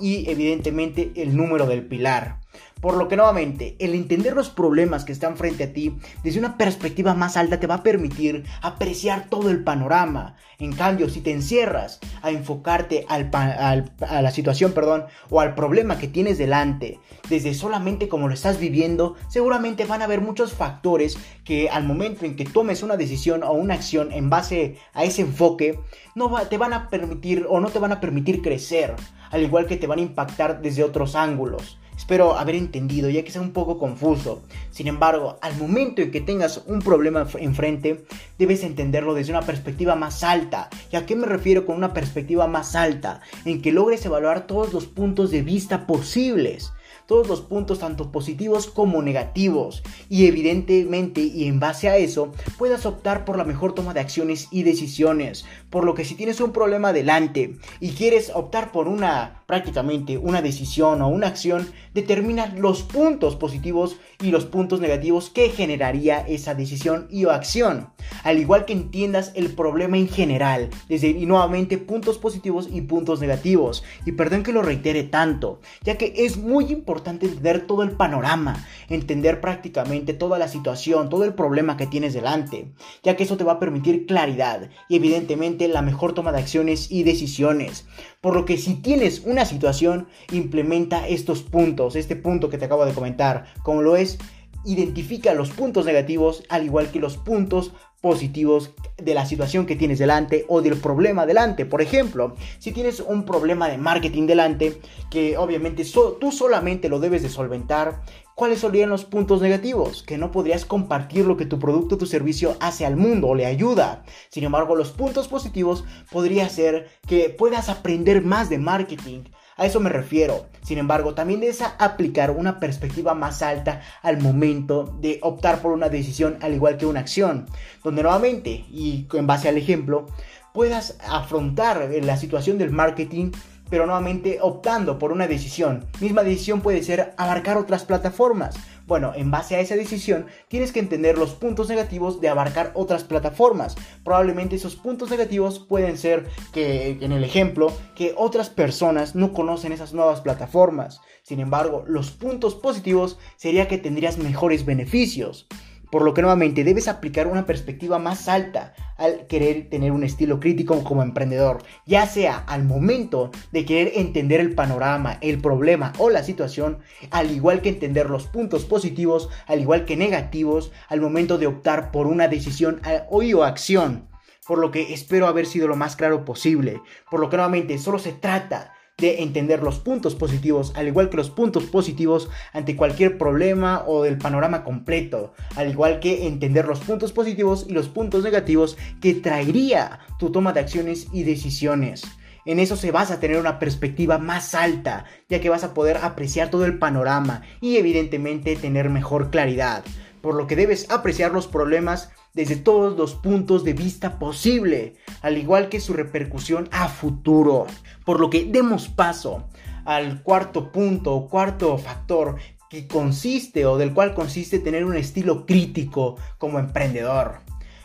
y 0.00 0.28
evidentemente 0.28 1.12
el 1.14 1.36
número 1.36 1.66
del 1.66 1.86
pilar. 1.86 2.40
Por 2.80 2.96
lo 2.96 3.08
que 3.08 3.16
nuevamente, 3.16 3.76
el 3.78 3.94
entender 3.94 4.34
los 4.34 4.48
problemas 4.48 5.04
que 5.04 5.12
están 5.12 5.36
frente 5.36 5.64
a 5.64 5.72
ti 5.72 5.98
desde 6.24 6.38
una 6.38 6.56
perspectiva 6.56 7.14
más 7.14 7.36
alta 7.36 7.60
te 7.60 7.66
va 7.66 7.76
a 7.76 7.82
permitir 7.82 8.44
apreciar 8.62 9.28
todo 9.28 9.50
el 9.50 9.62
panorama. 9.62 10.36
En 10.58 10.72
cambio, 10.72 11.10
si 11.10 11.20
te 11.20 11.30
encierras 11.30 12.00
a 12.22 12.30
enfocarte 12.30 13.04
al, 13.08 13.30
a 13.32 14.22
la 14.22 14.30
situación, 14.30 14.72
perdón, 14.72 15.04
o 15.28 15.40
al 15.40 15.54
problema 15.54 15.98
que 15.98 16.08
tienes 16.08 16.38
delante, 16.38 16.98
desde 17.28 17.52
solamente 17.52 18.08
como 18.08 18.28
lo 18.28 18.34
estás 18.34 18.58
viviendo, 18.58 19.16
seguramente 19.28 19.84
van 19.84 20.00
a 20.00 20.06
haber 20.06 20.22
muchos 20.22 20.54
factores 20.54 21.18
que 21.44 21.68
al 21.68 21.84
momento 21.84 22.24
en 22.24 22.34
que 22.34 22.44
tomes 22.44 22.82
una 22.82 22.96
decisión 22.96 23.42
o 23.42 23.52
una 23.52 23.74
acción 23.74 24.10
en 24.10 24.30
base 24.30 24.78
a 24.94 25.04
ese 25.04 25.22
enfoque, 25.22 25.78
no 26.14 26.34
te 26.48 26.56
van 26.56 26.72
a 26.72 26.88
permitir 26.88 27.46
o 27.48 27.60
no 27.60 27.68
te 27.68 27.78
van 27.78 27.92
a 27.92 28.00
permitir 28.00 28.40
crecer, 28.40 28.94
al 29.30 29.42
igual 29.42 29.66
que 29.66 29.76
te 29.76 29.86
van 29.86 29.98
a 29.98 30.02
impactar 30.02 30.62
desde 30.62 30.82
otros 30.82 31.14
ángulos. 31.14 31.79
Espero 32.00 32.38
haber 32.38 32.54
entendido, 32.54 33.10
ya 33.10 33.22
que 33.22 33.30
sea 33.30 33.42
un 33.42 33.52
poco 33.52 33.78
confuso. 33.78 34.42
Sin 34.70 34.88
embargo, 34.88 35.38
al 35.42 35.54
momento 35.58 36.00
en 36.00 36.10
que 36.10 36.22
tengas 36.22 36.62
un 36.66 36.78
problema 36.80 37.26
enfrente, 37.38 38.06
debes 38.38 38.64
entenderlo 38.64 39.12
desde 39.12 39.32
una 39.32 39.42
perspectiva 39.42 39.94
más 39.96 40.24
alta. 40.24 40.70
¿Y 40.90 40.96
a 40.96 41.04
qué 41.04 41.14
me 41.14 41.26
refiero 41.26 41.66
con 41.66 41.76
una 41.76 41.92
perspectiva 41.92 42.46
más 42.46 42.74
alta? 42.74 43.20
En 43.44 43.60
que 43.60 43.70
logres 43.70 44.04
evaluar 44.06 44.46
todos 44.46 44.72
los 44.72 44.86
puntos 44.86 45.30
de 45.30 45.42
vista 45.42 45.86
posibles 45.86 46.72
todos 47.10 47.26
los 47.26 47.40
puntos 47.40 47.80
tanto 47.80 48.12
positivos 48.12 48.68
como 48.68 49.02
negativos 49.02 49.82
y 50.08 50.26
evidentemente 50.26 51.20
y 51.20 51.48
en 51.48 51.58
base 51.58 51.88
a 51.88 51.96
eso 51.96 52.30
puedas 52.56 52.86
optar 52.86 53.24
por 53.24 53.36
la 53.36 53.42
mejor 53.42 53.74
toma 53.74 53.92
de 53.92 53.98
acciones 53.98 54.46
y 54.52 54.62
decisiones. 54.62 55.44
Por 55.70 55.82
lo 55.82 55.94
que 55.94 56.04
si 56.04 56.14
tienes 56.14 56.40
un 56.40 56.52
problema 56.52 56.92
delante 56.92 57.56
y 57.80 57.90
quieres 57.90 58.30
optar 58.32 58.70
por 58.70 58.86
una 58.86 59.42
prácticamente 59.50 60.16
una 60.16 60.42
decisión 60.42 61.02
o 61.02 61.08
una 61.08 61.26
acción, 61.26 61.68
determina 61.92 62.46
los 62.56 62.84
puntos 62.84 63.34
positivos 63.34 63.96
y 64.22 64.30
los 64.30 64.44
puntos 64.44 64.78
negativos 64.78 65.28
que 65.28 65.48
generaría 65.48 66.20
esa 66.20 66.54
decisión 66.54 67.08
y 67.10 67.24
o 67.24 67.32
acción. 67.32 67.88
Al 68.22 68.38
igual 68.38 68.64
que 68.64 68.74
entiendas 68.74 69.32
el 69.34 69.52
problema 69.52 69.98
en 69.98 70.06
general, 70.06 70.70
desde 70.88 71.08
y 71.08 71.26
nuevamente 71.26 71.78
puntos 71.78 72.18
positivos 72.18 72.68
y 72.72 72.82
puntos 72.82 73.20
negativos. 73.20 73.82
Y 74.06 74.12
perdón 74.12 74.44
que 74.44 74.52
lo 74.52 74.62
reitere 74.62 75.02
tanto, 75.02 75.58
ya 75.82 75.98
que 75.98 76.14
es 76.16 76.36
muy 76.36 76.66
importante 76.66 76.99
entender 77.08 77.66
todo 77.66 77.82
el 77.82 77.92
panorama, 77.92 78.66
entender 78.88 79.40
prácticamente 79.40 80.12
toda 80.12 80.38
la 80.38 80.48
situación, 80.48 81.08
todo 81.08 81.24
el 81.24 81.32
problema 81.32 81.78
que 81.78 81.86
tienes 81.86 82.12
delante, 82.12 82.72
ya 83.02 83.16
que 83.16 83.22
eso 83.22 83.38
te 83.38 83.44
va 83.44 83.52
a 83.52 83.58
permitir 83.58 84.04
claridad 84.04 84.68
y 84.88 84.96
evidentemente 84.96 85.68
la 85.68 85.80
mejor 85.80 86.12
toma 86.12 86.32
de 86.32 86.40
acciones 86.40 86.90
y 86.90 87.02
decisiones. 87.02 87.86
Por 88.20 88.34
lo 88.34 88.44
que 88.44 88.58
si 88.58 88.74
tienes 88.74 89.20
una 89.24 89.46
situación, 89.46 90.08
implementa 90.30 91.08
estos 91.08 91.42
puntos, 91.42 91.96
este 91.96 92.16
punto 92.16 92.50
que 92.50 92.58
te 92.58 92.66
acabo 92.66 92.84
de 92.84 92.92
comentar, 92.92 93.46
como 93.62 93.80
lo 93.80 93.96
es 93.96 94.18
identifica 94.64 95.32
los 95.32 95.50
puntos 95.50 95.86
negativos 95.86 96.42
al 96.48 96.64
igual 96.64 96.90
que 96.90 97.00
los 97.00 97.16
puntos 97.16 97.72
positivos 98.00 98.70
de 98.96 99.14
la 99.14 99.26
situación 99.26 99.66
que 99.66 99.76
tienes 99.76 99.98
delante 99.98 100.44
o 100.48 100.62
del 100.62 100.76
problema 100.76 101.26
delante. 101.26 101.66
Por 101.66 101.82
ejemplo, 101.82 102.34
si 102.58 102.72
tienes 102.72 103.00
un 103.00 103.24
problema 103.24 103.68
de 103.68 103.78
marketing 103.78 104.26
delante, 104.26 104.80
que 105.10 105.36
obviamente 105.36 105.84
tú 105.84 106.32
solamente 106.32 106.88
lo 106.88 107.00
debes 107.00 107.22
de 107.22 107.28
solventar 107.28 108.02
¿cuáles 108.40 108.60
serían 108.60 108.88
los 108.88 109.04
puntos 109.04 109.42
negativos? 109.42 110.02
Que 110.02 110.16
no 110.16 110.30
podrías 110.30 110.64
compartir 110.64 111.26
lo 111.26 111.36
que 111.36 111.44
tu 111.44 111.58
producto 111.58 111.96
o 111.96 111.98
tu 111.98 112.06
servicio 112.06 112.56
hace 112.58 112.86
al 112.86 112.96
mundo 112.96 113.28
o 113.28 113.34
le 113.34 113.44
ayuda. 113.44 114.02
Sin 114.30 114.44
embargo, 114.44 114.76
los 114.76 114.92
puntos 114.92 115.28
positivos 115.28 115.84
podría 116.10 116.48
ser 116.48 116.88
que 117.06 117.28
puedas 117.28 117.68
aprender 117.68 118.24
más 118.24 118.48
de 118.48 118.56
marketing, 118.56 119.24
a 119.60 119.66
eso 119.66 119.78
me 119.78 119.90
refiero. 119.90 120.46
Sin 120.62 120.78
embargo, 120.78 121.12
también 121.12 121.40
debes 121.40 121.62
aplicar 121.78 122.30
una 122.30 122.58
perspectiva 122.58 123.12
más 123.14 123.42
alta 123.42 123.82
al 124.02 124.18
momento 124.18 124.96
de 125.02 125.18
optar 125.22 125.60
por 125.60 125.72
una 125.72 125.90
decisión 125.90 126.38
al 126.40 126.54
igual 126.54 126.78
que 126.78 126.86
una 126.86 127.00
acción, 127.00 127.44
donde 127.84 128.02
nuevamente, 128.02 128.64
y 128.70 129.06
en 129.12 129.26
base 129.26 129.50
al 129.50 129.58
ejemplo, 129.58 130.06
puedas 130.54 130.96
afrontar 131.06 131.90
la 132.02 132.16
situación 132.16 132.56
del 132.56 132.70
marketing 132.70 133.32
pero 133.68 133.86
nuevamente 133.86 134.38
optando 134.42 134.98
por 134.98 135.12
una 135.12 135.28
decisión. 135.28 135.84
Misma 136.00 136.24
decisión 136.24 136.60
puede 136.60 136.82
ser 136.82 137.14
abarcar 137.16 137.56
otras 137.56 137.84
plataformas. 137.84 138.56
Bueno, 138.90 139.12
en 139.14 139.30
base 139.30 139.54
a 139.54 139.60
esa 139.60 139.76
decisión 139.76 140.26
tienes 140.48 140.72
que 140.72 140.80
entender 140.80 141.16
los 141.16 141.30
puntos 141.30 141.68
negativos 141.68 142.20
de 142.20 142.28
abarcar 142.28 142.72
otras 142.74 143.04
plataformas. 143.04 143.76
Probablemente 144.02 144.56
esos 144.56 144.74
puntos 144.74 145.10
negativos 145.10 145.60
pueden 145.60 145.96
ser 145.96 146.26
que, 146.52 146.98
en 147.00 147.12
el 147.12 147.22
ejemplo, 147.22 147.72
que 147.94 148.14
otras 148.16 148.50
personas 148.50 149.14
no 149.14 149.32
conocen 149.32 149.70
esas 149.70 149.94
nuevas 149.94 150.22
plataformas. 150.22 151.00
Sin 151.22 151.38
embargo, 151.38 151.84
los 151.86 152.10
puntos 152.10 152.56
positivos 152.56 153.16
sería 153.36 153.68
que 153.68 153.78
tendrías 153.78 154.18
mejores 154.18 154.64
beneficios 154.64 155.46
por 155.90 156.02
lo 156.02 156.14
que 156.14 156.22
nuevamente 156.22 156.64
debes 156.64 156.88
aplicar 156.88 157.26
una 157.26 157.46
perspectiva 157.46 157.98
más 157.98 158.28
alta 158.28 158.74
al 158.96 159.26
querer 159.26 159.68
tener 159.70 159.92
un 159.92 160.04
estilo 160.04 160.40
crítico 160.40 160.82
como 160.84 161.02
emprendedor, 161.02 161.62
ya 161.86 162.06
sea 162.06 162.38
al 162.46 162.64
momento 162.64 163.30
de 163.50 163.64
querer 163.64 163.92
entender 163.96 164.40
el 164.40 164.54
panorama, 164.54 165.18
el 165.20 165.40
problema 165.40 165.92
o 165.98 166.10
la 166.10 166.22
situación, 166.22 166.78
al 167.10 167.30
igual 167.30 167.62
que 167.62 167.70
entender 167.70 168.10
los 168.10 168.26
puntos 168.26 168.64
positivos, 168.64 169.28
al 169.46 169.60
igual 169.60 169.84
que 169.84 169.96
negativos, 169.96 170.72
al 170.88 171.00
momento 171.00 171.38
de 171.38 171.46
optar 171.46 171.90
por 171.90 172.06
una 172.06 172.28
decisión 172.28 172.80
o 173.08 173.44
acción. 173.44 174.08
Por 174.46 174.58
lo 174.58 174.70
que 174.70 174.92
espero 174.92 175.28
haber 175.28 175.46
sido 175.46 175.68
lo 175.68 175.76
más 175.76 175.94
claro 175.94 176.24
posible, 176.24 176.82
por 177.10 177.20
lo 177.20 177.30
que 177.30 177.36
nuevamente 177.36 177.78
solo 177.78 177.98
se 177.98 178.12
trata 178.12 178.72
de 179.00 179.22
entender 179.22 179.62
los 179.62 179.78
puntos 179.78 180.14
positivos, 180.14 180.72
al 180.76 180.86
igual 180.86 181.10
que 181.10 181.16
los 181.16 181.30
puntos 181.30 181.64
positivos 181.64 182.28
ante 182.52 182.76
cualquier 182.76 183.18
problema 183.18 183.82
o 183.86 184.02
del 184.02 184.18
panorama 184.18 184.62
completo, 184.62 185.32
al 185.56 185.70
igual 185.70 186.00
que 186.00 186.26
entender 186.26 186.66
los 186.66 186.80
puntos 186.80 187.12
positivos 187.12 187.66
y 187.68 187.72
los 187.72 187.88
puntos 187.88 188.22
negativos 188.22 188.76
que 189.00 189.14
traería 189.14 190.00
tu 190.18 190.30
toma 190.30 190.52
de 190.52 190.60
acciones 190.60 191.08
y 191.12 191.24
decisiones. 191.24 192.04
En 192.46 192.58
eso 192.58 192.76
se 192.76 192.90
vas 192.90 193.10
a 193.10 193.20
tener 193.20 193.38
una 193.38 193.58
perspectiva 193.58 194.18
más 194.18 194.54
alta, 194.54 195.04
ya 195.28 195.40
que 195.40 195.50
vas 195.50 195.62
a 195.62 195.74
poder 195.74 195.98
apreciar 195.98 196.50
todo 196.50 196.64
el 196.64 196.78
panorama 196.78 197.42
y 197.60 197.76
evidentemente 197.76 198.56
tener 198.56 198.88
mejor 198.88 199.30
claridad, 199.30 199.84
por 200.20 200.34
lo 200.34 200.46
que 200.46 200.56
debes 200.56 200.90
apreciar 200.90 201.32
los 201.32 201.46
problemas 201.46 202.10
desde 202.34 202.56
todos 202.56 202.96
los 202.96 203.14
puntos 203.14 203.64
de 203.64 203.72
vista 203.72 204.18
posible, 204.18 204.94
al 205.22 205.38
igual 205.38 205.68
que 205.68 205.80
su 205.80 205.92
repercusión 205.92 206.68
a 206.70 206.88
futuro. 206.88 207.66
Por 208.04 208.20
lo 208.20 208.30
que 208.30 208.44
demos 208.44 208.88
paso 208.88 209.48
al 209.84 210.22
cuarto 210.22 210.70
punto 210.70 211.14
o 211.14 211.28
cuarto 211.28 211.76
factor 211.78 212.36
que 212.68 212.86
consiste 212.86 213.66
o 213.66 213.76
del 213.76 213.92
cual 213.92 214.14
consiste 214.14 214.60
tener 214.60 214.84
un 214.84 214.96
estilo 214.96 215.44
crítico 215.44 216.16
como 216.38 216.60
emprendedor, 216.60 217.40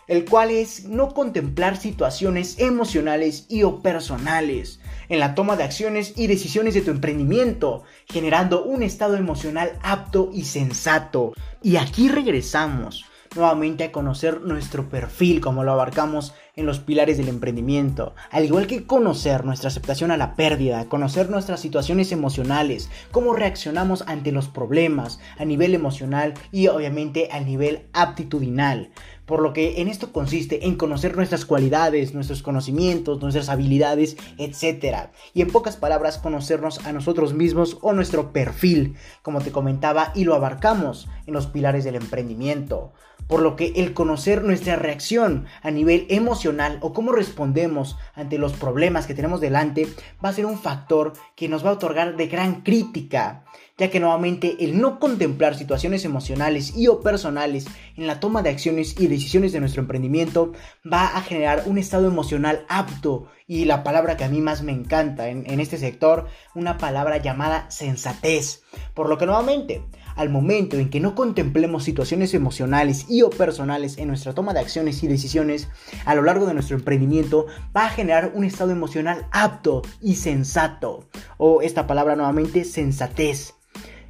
el 0.07 0.25
cual 0.25 0.51
es 0.51 0.85
no 0.85 1.13
contemplar 1.13 1.77
situaciones 1.77 2.59
emocionales 2.59 3.45
y 3.49 3.63
o 3.63 3.81
personales 3.81 4.79
en 5.09 5.19
la 5.19 5.35
toma 5.35 5.55
de 5.55 5.63
acciones 5.63 6.13
y 6.15 6.27
decisiones 6.27 6.73
de 6.73 6.81
tu 6.81 6.91
emprendimiento, 6.91 7.83
generando 8.07 8.63
un 8.63 8.83
estado 8.83 9.15
emocional 9.17 9.77
apto 9.81 10.29
y 10.33 10.45
sensato. 10.45 11.33
Y 11.61 11.77
aquí 11.77 12.09
regresamos 12.09 13.05
nuevamente 13.35 13.83
a 13.83 13.91
conocer 13.91 14.41
nuestro 14.41 14.89
perfil 14.89 15.41
como 15.41 15.63
lo 15.63 15.73
abarcamos 15.73 16.33
en 16.55 16.65
los 16.65 16.79
pilares 16.79 17.17
del 17.17 17.27
emprendimiento, 17.27 18.15
al 18.31 18.45
igual 18.45 18.65
que 18.67 18.85
conocer 18.85 19.43
nuestra 19.45 19.67
aceptación 19.67 20.11
a 20.11 20.17
la 20.17 20.35
pérdida, 20.35 20.85
conocer 20.85 21.29
nuestras 21.29 21.59
situaciones 21.59 22.11
emocionales, 22.11 22.89
cómo 23.11 23.33
reaccionamos 23.33 24.03
ante 24.07 24.31
los 24.31 24.47
problemas 24.47 25.19
a 25.37 25.45
nivel 25.45 25.73
emocional 25.73 26.33
y 26.51 26.67
obviamente 26.67 27.29
a 27.31 27.41
nivel 27.41 27.87
aptitudinal. 27.93 28.89
Por 29.25 29.41
lo 29.41 29.53
que 29.53 29.81
en 29.81 29.87
esto 29.87 30.11
consiste 30.11 30.67
en 30.67 30.75
conocer 30.75 31.15
nuestras 31.15 31.45
cualidades, 31.45 32.13
nuestros 32.13 32.43
conocimientos, 32.43 33.21
nuestras 33.21 33.49
habilidades, 33.49 34.17
etc. 34.37 35.09
Y 35.33 35.41
en 35.41 35.49
pocas 35.49 35.77
palabras, 35.77 36.19
conocernos 36.19 36.85
a 36.85 36.93
nosotros 36.93 37.33
mismos 37.33 37.77
o 37.81 37.93
nuestro 37.93 38.31
perfil, 38.31 38.95
como 39.23 39.41
te 39.41 39.51
comentaba, 39.51 40.11
y 40.13 40.25
lo 40.25 40.35
abarcamos 40.35 41.07
en 41.25 41.33
los 41.33 41.47
pilares 41.47 41.83
del 41.83 41.95
emprendimiento. 41.95 42.93
Por 43.27 43.41
lo 43.41 43.55
que 43.55 43.73
el 43.77 43.93
conocer 43.93 44.43
nuestra 44.43 44.75
reacción 44.75 45.45
a 45.63 45.71
nivel 45.71 46.05
emocional 46.09 46.77
o 46.81 46.93
cómo 46.93 47.11
respondemos 47.11 47.97
ante 48.13 48.37
los 48.37 48.53
problemas 48.53 49.07
que 49.07 49.15
tenemos 49.15 49.41
delante 49.41 49.87
va 50.23 50.29
a 50.29 50.33
ser 50.33 50.45
un 50.45 50.59
factor 50.59 51.13
que 51.35 51.49
nos 51.49 51.65
va 51.65 51.71
a 51.71 51.73
otorgar 51.73 52.17
de 52.17 52.27
gran 52.27 52.61
crítica 52.61 53.43
ya 53.77 53.89
que 53.89 53.99
nuevamente 53.99 54.55
el 54.59 54.79
no 54.79 54.99
contemplar 54.99 55.55
situaciones 55.55 56.05
emocionales 56.05 56.75
y 56.75 56.87
o 56.87 57.01
personales 57.01 57.65
en 57.97 58.07
la 58.07 58.19
toma 58.19 58.41
de 58.41 58.49
acciones 58.49 58.95
y 58.99 59.07
decisiones 59.07 59.51
de 59.51 59.59
nuestro 59.59 59.81
emprendimiento 59.81 60.53
va 60.91 61.17
a 61.17 61.21
generar 61.21 61.63
un 61.65 61.77
estado 61.77 62.07
emocional 62.07 62.65
apto. 62.69 63.27
Y 63.47 63.65
la 63.65 63.83
palabra 63.83 64.17
que 64.17 64.23
a 64.23 64.29
mí 64.29 64.41
más 64.41 64.63
me 64.63 64.71
encanta 64.71 65.27
en, 65.29 65.59
este 65.59 65.77
sector, 65.77 66.27
una 66.55 66.77
palabra 66.77 67.17
llamada 67.17 67.69
sensatez, 67.69 68.63
por 68.95 69.07
lo 69.07 69.17
que 69.17 69.27
nuevamente 69.27 69.83
al 70.15 70.29
momento 70.29 70.77
en 70.77 70.89
que 70.89 71.01
no 71.01 71.13
contemplemos 71.13 71.83
situaciones 71.83 72.33
emocionales 72.33 73.05
y 73.09 73.21
o 73.21 73.29
personales 73.29 73.97
en 73.97 74.07
nuestra 74.07 74.33
toma 74.33 74.53
de 74.53 74.61
acciones 74.61 75.03
y 75.03 75.07
decisiones 75.07 75.67
a 76.05 76.15
lo 76.15 76.23
largo 76.23 76.45
de 76.45 76.53
nuestro 76.53 76.77
emprendimiento, 76.77 77.47
va 77.75 77.85
a 77.85 77.89
generar 77.89 78.31
un 78.33 78.45
estado 78.45 78.71
emocional 78.71 79.27
apto 79.31 79.81
y 80.01 80.15
sensato. 80.15 81.05
O 81.37 81.61
esta 81.61 81.85
palabra 81.85 82.15
nuevamente, 82.15 82.63
sensatez 82.63 83.54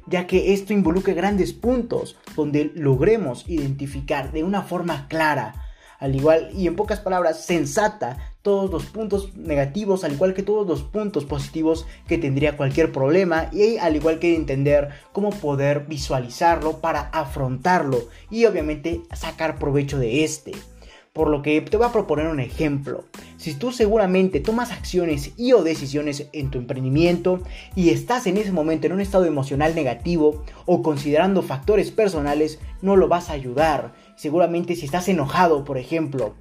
ya 0.06 0.26
que 0.26 0.52
esto 0.52 0.72
involucra 0.72 1.14
grandes 1.14 1.52
puntos 1.52 2.16
donde 2.34 2.70
logremos 2.74 3.48
identificar 3.48 4.32
de 4.32 4.44
una 4.44 4.62
forma 4.62 5.08
clara, 5.08 5.54
al 5.98 6.14
igual 6.14 6.50
y 6.54 6.66
en 6.66 6.76
pocas 6.76 7.00
palabras 7.00 7.44
sensata, 7.44 8.18
todos 8.42 8.70
los 8.70 8.84
puntos 8.84 9.34
negativos, 9.36 10.04
al 10.04 10.12
igual 10.12 10.34
que 10.34 10.42
todos 10.42 10.66
los 10.66 10.82
puntos 10.82 11.24
positivos 11.24 11.86
que 12.06 12.18
tendría 12.18 12.56
cualquier 12.56 12.92
problema 12.92 13.48
y 13.52 13.78
al 13.78 13.96
igual 13.96 14.18
que 14.18 14.36
entender 14.36 14.90
cómo 15.12 15.30
poder 15.30 15.86
visualizarlo 15.86 16.78
para 16.80 17.00
afrontarlo 17.00 18.08
y 18.30 18.44
obviamente 18.44 19.02
sacar 19.14 19.58
provecho 19.58 19.98
de 19.98 20.24
este. 20.24 20.52
Por 21.16 21.30
lo 21.30 21.40
que 21.40 21.58
te 21.62 21.78
voy 21.78 21.86
a 21.86 21.92
proponer 21.92 22.26
un 22.26 22.40
ejemplo. 22.40 23.06
Si 23.38 23.54
tú 23.54 23.72
seguramente 23.72 24.40
tomas 24.40 24.70
acciones 24.70 25.32
y 25.38 25.54
o 25.54 25.64
decisiones 25.64 26.28
en 26.34 26.50
tu 26.50 26.58
emprendimiento 26.58 27.40
y 27.74 27.88
estás 27.88 28.26
en 28.26 28.36
ese 28.36 28.52
momento 28.52 28.86
en 28.86 28.92
un 28.92 29.00
estado 29.00 29.24
emocional 29.24 29.74
negativo 29.74 30.44
o 30.66 30.82
considerando 30.82 31.40
factores 31.40 31.90
personales, 31.90 32.60
no 32.82 32.96
lo 32.96 33.08
vas 33.08 33.30
a 33.30 33.32
ayudar. 33.32 33.94
Seguramente 34.14 34.76
si 34.76 34.84
estás 34.84 35.08
enojado, 35.08 35.64
por 35.64 35.78
ejemplo, 35.78 36.34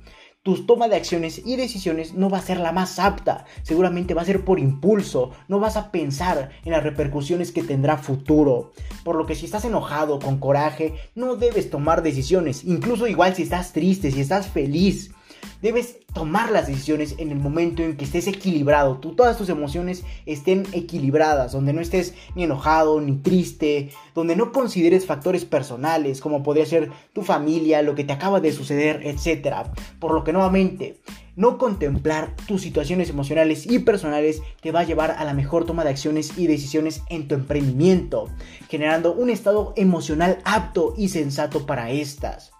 tu 0.45 0.63
toma 0.63 0.87
de 0.87 0.95
acciones 0.95 1.41
y 1.43 1.55
decisiones 1.55 2.13
no 2.13 2.29
va 2.29 2.37
a 2.37 2.41
ser 2.43 2.59
la 2.59 2.71
más 2.71 2.99
apta, 2.99 3.45
seguramente 3.63 4.13
va 4.13 4.21
a 4.21 4.25
ser 4.25 4.45
por 4.45 4.59
impulso, 4.59 5.31
no 5.47 5.59
vas 5.59 5.75
a 5.75 5.89
pensar 5.89 6.51
en 6.63 6.71
las 6.71 6.83
repercusiones 6.83 7.51
que 7.51 7.63
tendrá 7.63 7.97
futuro. 7.97 8.71
Por 9.03 9.15
lo 9.15 9.25
que 9.25 9.33
si 9.33 9.45
estás 9.45 9.65
enojado, 9.65 10.19
con 10.19 10.37
coraje, 10.37 10.93
no 11.15 11.35
debes 11.35 11.71
tomar 11.71 12.03
decisiones, 12.03 12.63
incluso 12.63 13.07
igual 13.07 13.33
si 13.33 13.41
estás 13.41 13.73
triste, 13.73 14.11
si 14.11 14.21
estás 14.21 14.47
feliz, 14.47 15.14
Debes 15.61 15.97
tomar 16.13 16.51
las 16.51 16.67
decisiones 16.67 17.15
en 17.17 17.31
el 17.31 17.37
momento 17.37 17.83
en 17.83 17.97
que 17.97 18.05
estés 18.05 18.27
equilibrado, 18.27 18.97
todas 18.97 19.37
tus 19.37 19.49
emociones 19.49 20.03
estén 20.25 20.65
equilibradas, 20.71 21.51
donde 21.51 21.73
no 21.73 21.81
estés 21.81 22.13
ni 22.35 22.43
enojado 22.43 23.01
ni 23.01 23.17
triste, 23.17 23.89
donde 24.13 24.35
no 24.35 24.51
consideres 24.51 25.05
factores 25.05 25.45
personales 25.45 26.21
como 26.21 26.43
podría 26.43 26.65
ser 26.65 26.91
tu 27.13 27.21
familia, 27.21 27.81
lo 27.81 27.95
que 27.95 28.03
te 28.03 28.13
acaba 28.13 28.39
de 28.39 28.53
suceder, 28.53 29.01
etc. 29.05 29.67
Por 29.99 30.13
lo 30.13 30.23
que 30.23 30.33
nuevamente, 30.33 31.01
no 31.35 31.57
contemplar 31.57 32.33
tus 32.47 32.61
situaciones 32.61 33.09
emocionales 33.09 33.69
y 33.69 33.79
personales 33.79 34.41
te 34.61 34.71
va 34.71 34.81
a 34.81 34.85
llevar 34.85 35.11
a 35.11 35.25
la 35.25 35.33
mejor 35.33 35.65
toma 35.65 35.83
de 35.83 35.89
acciones 35.89 36.37
y 36.37 36.47
decisiones 36.47 37.03
en 37.09 37.27
tu 37.27 37.35
emprendimiento, 37.35 38.29
generando 38.69 39.13
un 39.13 39.29
estado 39.29 39.73
emocional 39.75 40.39
apto 40.45 40.93
y 40.97 41.09
sensato 41.09 41.65
para 41.65 41.91
estas. 41.91 42.54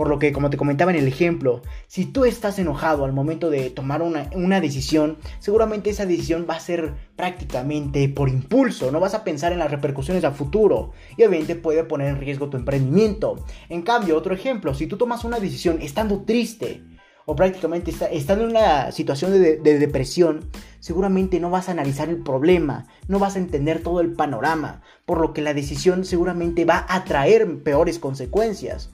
Por 0.00 0.08
lo 0.08 0.18
que, 0.18 0.32
como 0.32 0.48
te 0.48 0.56
comentaba 0.56 0.92
en 0.92 0.96
el 0.96 1.06
ejemplo, 1.06 1.60
si 1.86 2.06
tú 2.06 2.24
estás 2.24 2.58
enojado 2.58 3.04
al 3.04 3.12
momento 3.12 3.50
de 3.50 3.68
tomar 3.68 4.00
una, 4.00 4.60
decisión, 4.62 5.18
seguramente 5.40 5.90
esa 5.90 6.06
decisión 6.06 6.46
va 6.48 6.54
a 6.54 6.60
ser 6.60 6.94
prácticamente 7.16 8.08
por 8.08 8.30
impulso, 8.30 8.90
no 8.90 8.98
vas 8.98 9.12
a 9.12 9.24
pensar 9.24 9.52
en 9.52 9.58
las 9.58 9.70
repercusiones 9.70 10.24
a 10.24 10.30
futuro 10.30 10.92
y 11.18 11.24
obviamente 11.24 11.54
puede 11.54 11.84
poner 11.84 12.08
en 12.08 12.18
riesgo 12.18 12.48
tu 12.48 12.56
emprendimiento. 12.56 13.44
En 13.68 13.82
cambio, 13.82 14.16
otro 14.16 14.32
ejemplo, 14.32 14.72
si 14.72 14.86
tú 14.86 14.96
tomas 14.96 15.22
una 15.24 15.38
decisión 15.38 15.82
estando 15.82 16.22
triste, 16.22 16.82
o 17.26 17.36
prácticamente 17.36 17.92
estando 18.10 18.44
en 18.44 18.50
una 18.52 18.92
situación 18.92 19.32
de, 19.32 19.58
depresión, 19.58 20.48
seguramente 20.78 21.40
no 21.40 21.50
vas 21.50 21.68
a 21.68 21.72
analizar 21.72 22.08
el 22.08 22.22
problema, 22.22 22.86
no 23.06 23.18
vas 23.18 23.36
a 23.36 23.38
entender 23.38 23.82
todo 23.82 24.00
el 24.00 24.14
panorama, 24.14 24.80
por 25.04 25.20
lo 25.20 25.34
que 25.34 25.42
la 25.42 25.52
decisión 25.52 26.06
seguramente 26.06 26.64
va 26.64 26.86
a 26.88 27.04
traer 27.04 27.62
peores 27.62 27.98
consecuencias. 27.98 28.88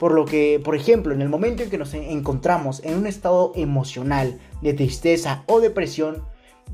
Por 0.00 0.12
lo 0.12 0.24
que, 0.24 0.58
por 0.64 0.74
ejemplo, 0.74 1.12
en 1.12 1.20
el 1.20 1.28
momento 1.28 1.62
en 1.62 1.68
que 1.68 1.76
nos 1.76 1.92
encontramos 1.92 2.80
en 2.84 2.96
un 2.96 3.06
estado 3.06 3.52
emocional 3.54 4.40
de 4.62 4.72
tristeza 4.72 5.44
o 5.46 5.60
depresión, 5.60 6.24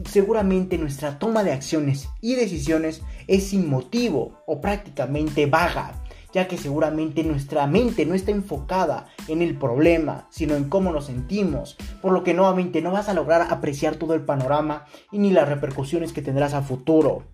seguramente 0.08 0.78
nuestra 0.78 1.18
toma 1.18 1.42
de 1.42 1.52
acciones 1.52 2.08
y 2.20 2.36
decisiones 2.36 3.02
es 3.26 3.48
sin 3.48 3.68
motivo 3.68 4.44
o 4.46 4.60
prácticamente 4.60 5.46
vaga, 5.46 6.00
ya 6.32 6.46
que 6.46 6.56
seguramente 6.56 7.24
nuestra 7.24 7.66
mente 7.66 8.06
no 8.06 8.14
está 8.14 8.30
enfocada 8.30 9.06
en 9.26 9.42
el 9.42 9.58
problema, 9.58 10.28
sino 10.30 10.54
en 10.54 10.68
cómo 10.68 10.92
nos 10.92 11.06
sentimos, 11.06 11.76
por 12.00 12.12
lo 12.12 12.22
que 12.22 12.32
nuevamente 12.32 12.80
no 12.80 12.92
vas 12.92 13.08
a 13.08 13.14
lograr 13.14 13.48
apreciar 13.50 13.96
todo 13.96 14.14
el 14.14 14.24
panorama 14.24 14.84
y 15.10 15.18
ni 15.18 15.32
las 15.32 15.48
repercusiones 15.48 16.12
que 16.12 16.22
tendrás 16.22 16.54
a 16.54 16.62
futuro. 16.62 17.24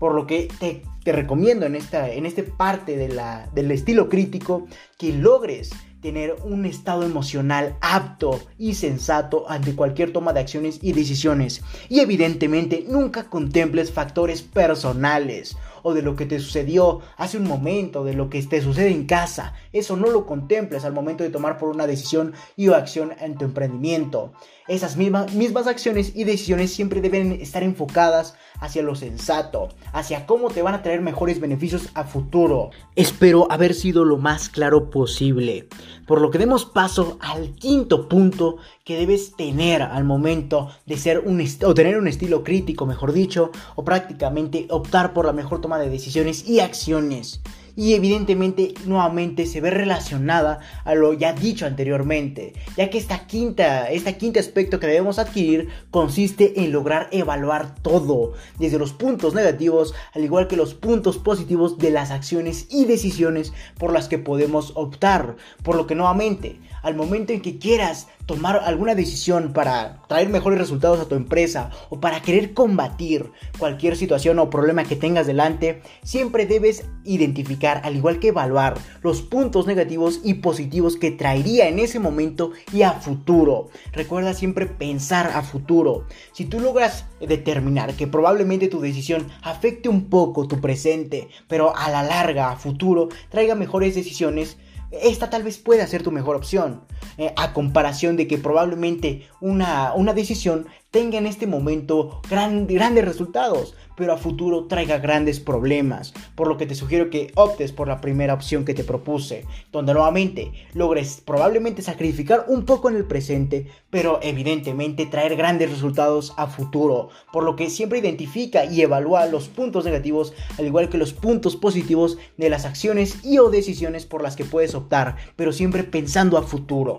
Por 0.00 0.14
lo 0.14 0.26
que 0.26 0.48
te, 0.58 0.82
recomiendo 1.10 1.66
en 1.66 1.74
esta, 1.74 2.10
en 2.10 2.26
este 2.26 2.42
parte 2.42 2.96
del 2.96 3.70
estilo 3.70 4.08
crítico 4.08 4.66
que 4.98 5.12
logres 5.12 5.70
tener 6.04 6.36
un 6.44 6.66
estado 6.66 7.02
emocional 7.02 7.78
apto 7.80 8.38
y 8.58 8.74
sensato 8.74 9.48
ante 9.48 9.74
cualquier 9.74 10.12
toma 10.12 10.34
de 10.34 10.40
acciones 10.40 10.78
y 10.82 10.92
decisiones. 10.92 11.62
Y 11.88 12.00
evidentemente 12.00 12.84
nunca 12.86 13.30
contemples 13.30 13.90
factores 13.90 14.42
personales 14.42 15.56
o 15.82 15.94
de 15.94 16.02
lo 16.02 16.14
que 16.14 16.26
te 16.26 16.40
sucedió 16.40 17.00
hace 17.16 17.38
un 17.38 17.44
momento, 17.44 18.04
de 18.04 18.12
lo 18.12 18.28
que 18.28 18.42
te 18.42 18.60
sucede 18.60 18.90
en 18.90 19.06
casa. 19.06 19.54
Eso 19.72 19.96
no 19.96 20.10
lo 20.10 20.26
contemples 20.26 20.84
al 20.84 20.92
momento 20.92 21.24
de 21.24 21.30
tomar 21.30 21.56
por 21.56 21.70
una 21.70 21.86
decisión 21.86 22.34
y 22.54 22.68
o 22.68 22.74
acción 22.74 23.12
en 23.18 23.38
tu 23.38 23.46
emprendimiento. 23.46 24.34
Esas 24.66 24.96
mismas, 24.96 25.66
acciones 25.66 26.12
y 26.14 26.24
decisiones 26.24 26.72
siempre 26.72 27.02
deben 27.02 27.32
estar 27.32 27.62
enfocadas 27.62 28.34
hacia 28.60 28.82
lo 28.82 28.94
sensato, 28.94 29.68
hacia 29.92 30.24
cómo 30.24 30.48
te 30.48 30.62
van 30.62 30.74
a 30.74 30.82
traer 30.82 31.02
mejores 31.02 31.38
beneficios 31.38 31.90
a 31.92 32.04
futuro. 32.04 32.70
Espero 32.96 33.46
haber 33.52 33.74
sido 33.74 34.06
lo 34.06 34.16
más 34.16 34.48
claro 34.48 34.88
posible, 34.88 35.68
por 36.06 36.22
lo 36.22 36.30
que 36.30 36.38
demos 36.38 36.64
paso 36.64 37.18
al 37.20 37.50
quinto 37.56 38.08
punto 38.08 38.56
que 38.84 38.96
debes 38.96 39.36
tener 39.36 39.82
al 39.82 40.04
momento 40.04 40.70
de 40.86 40.96
ser 40.96 41.18
un 41.18 41.46
o 41.62 41.74
tener 41.74 41.98
un 41.98 42.08
estilo 42.08 42.42
crítico, 42.42 42.86
mejor 42.86 43.12
dicho, 43.12 43.50
o 43.74 43.84
prácticamente 43.84 44.66
optar 44.70 45.12
por 45.12 45.26
la 45.26 45.34
mejor 45.34 45.60
toma 45.60 45.78
de 45.78 45.90
decisiones 45.90 46.48
y 46.48 46.60
acciones 46.60 47.42
y 47.76 47.94
evidentemente 47.94 48.74
nuevamente 48.86 49.46
se 49.46 49.60
ve 49.60 49.70
relacionada 49.70 50.60
a 50.84 50.94
lo 50.94 51.12
ya 51.12 51.32
dicho 51.32 51.66
anteriormente, 51.66 52.52
ya 52.76 52.90
que 52.90 52.98
esta 52.98 53.26
quinta, 53.26 53.90
este 53.90 54.16
quinto 54.16 54.40
aspecto 54.40 54.80
que 54.80 54.86
debemos 54.86 55.18
adquirir 55.18 55.68
consiste 55.90 56.62
en 56.62 56.72
lograr 56.72 57.08
evaluar 57.10 57.74
todo, 57.76 58.32
desde 58.58 58.78
los 58.78 58.92
puntos 58.92 59.34
negativos 59.34 59.94
al 60.14 60.24
igual 60.24 60.48
que 60.48 60.56
los 60.56 60.74
puntos 60.74 61.18
positivos 61.18 61.78
de 61.78 61.90
las 61.90 62.10
acciones 62.10 62.66
y 62.70 62.84
decisiones 62.84 63.52
por 63.78 63.92
las 63.92 64.08
que 64.08 64.18
podemos 64.18 64.72
optar, 64.74 65.36
por 65.62 65.76
lo 65.76 65.86
que 65.86 65.94
nuevamente 65.94 66.60
al 66.84 66.94
momento 66.94 67.32
en 67.32 67.40
que 67.40 67.58
quieras 67.58 68.06
tomar 68.26 68.60
alguna 68.64 68.94
decisión 68.94 69.52
para 69.52 70.02
traer 70.06 70.28
mejores 70.28 70.58
resultados 70.58 71.00
a 71.00 71.08
tu 71.08 71.14
empresa 71.14 71.70
o 71.90 72.00
para 72.00 72.22
querer 72.22 72.54
combatir 72.54 73.30
cualquier 73.58 73.96
situación 73.96 74.38
o 74.38 74.50
problema 74.50 74.84
que 74.84 74.96
tengas 74.96 75.26
delante, 75.26 75.82
siempre 76.02 76.46
debes 76.46 76.84
identificar, 77.04 77.80
al 77.84 77.96
igual 77.96 78.20
que 78.20 78.28
evaluar, 78.28 78.74
los 79.02 79.22
puntos 79.22 79.66
negativos 79.66 80.20
y 80.22 80.34
positivos 80.34 80.96
que 80.96 81.10
traería 81.10 81.68
en 81.68 81.78
ese 81.78 81.98
momento 81.98 82.52
y 82.72 82.82
a 82.82 82.92
futuro. 82.92 83.68
Recuerda 83.92 84.32
siempre 84.34 84.66
pensar 84.66 85.32
a 85.34 85.42
futuro. 85.42 86.06
Si 86.32 86.44
tú 86.44 86.60
logras 86.60 87.06
determinar 87.20 87.94
que 87.94 88.06
probablemente 88.06 88.68
tu 88.68 88.80
decisión 88.80 89.26
afecte 89.42 89.88
un 89.88 90.08
poco 90.08 90.46
tu 90.46 90.60
presente, 90.60 91.28
pero 91.48 91.76
a 91.76 91.90
la 91.90 92.02
larga, 92.02 92.50
a 92.50 92.56
futuro, 92.56 93.08
traiga 93.30 93.54
mejores 93.54 93.94
decisiones, 93.94 94.58
esta 94.90 95.30
tal 95.30 95.42
vez 95.42 95.58
pueda 95.58 95.86
ser 95.86 96.02
tu 96.02 96.10
mejor 96.10 96.36
opción, 96.36 96.82
eh, 97.18 97.32
a 97.36 97.52
comparación 97.52 98.16
de 98.16 98.26
que 98.26 98.38
probablemente 98.38 99.26
una, 99.40 99.92
una 99.94 100.14
decisión 100.14 100.66
tenga 100.94 101.18
en 101.18 101.26
este 101.26 101.48
momento 101.48 102.20
grandes 102.30 103.04
resultados, 103.04 103.74
pero 103.96 104.12
a 104.12 104.16
futuro 104.16 104.66
traiga 104.66 104.98
grandes 104.98 105.40
problemas, 105.40 106.14
por 106.36 106.46
lo 106.46 106.56
que 106.56 106.66
te 106.66 106.76
sugiero 106.76 107.10
que 107.10 107.32
optes 107.34 107.72
por 107.72 107.88
la 107.88 108.00
primera 108.00 108.32
opción 108.32 108.64
que 108.64 108.74
te 108.74 108.84
propuse, 108.84 109.44
donde 109.72 109.92
nuevamente 109.92 110.52
logres 110.72 111.20
probablemente 111.24 111.82
sacrificar 111.82 112.44
un 112.46 112.64
poco 112.64 112.88
en 112.88 112.94
el 112.94 113.06
presente, 113.06 113.66
pero 113.90 114.20
evidentemente 114.22 115.06
traer 115.06 115.34
grandes 115.34 115.70
resultados 115.70 116.32
a 116.36 116.46
futuro, 116.46 117.08
por 117.32 117.42
lo 117.42 117.56
que 117.56 117.70
siempre 117.70 117.98
identifica 117.98 118.64
y 118.64 118.80
evalúa 118.82 119.26
los 119.26 119.48
puntos 119.48 119.84
negativos, 119.84 120.32
al 120.58 120.66
igual 120.66 120.90
que 120.90 120.98
los 120.98 121.12
puntos 121.12 121.56
positivos 121.56 122.18
de 122.36 122.50
las 122.50 122.64
acciones 122.64 123.24
y 123.24 123.38
o 123.38 123.50
decisiones 123.50 124.06
por 124.06 124.22
las 124.22 124.36
que 124.36 124.44
puedes 124.44 124.76
optar, 124.76 125.16
pero 125.34 125.52
siempre 125.52 125.82
pensando 125.82 126.38
a 126.38 126.42
futuro. 126.42 126.93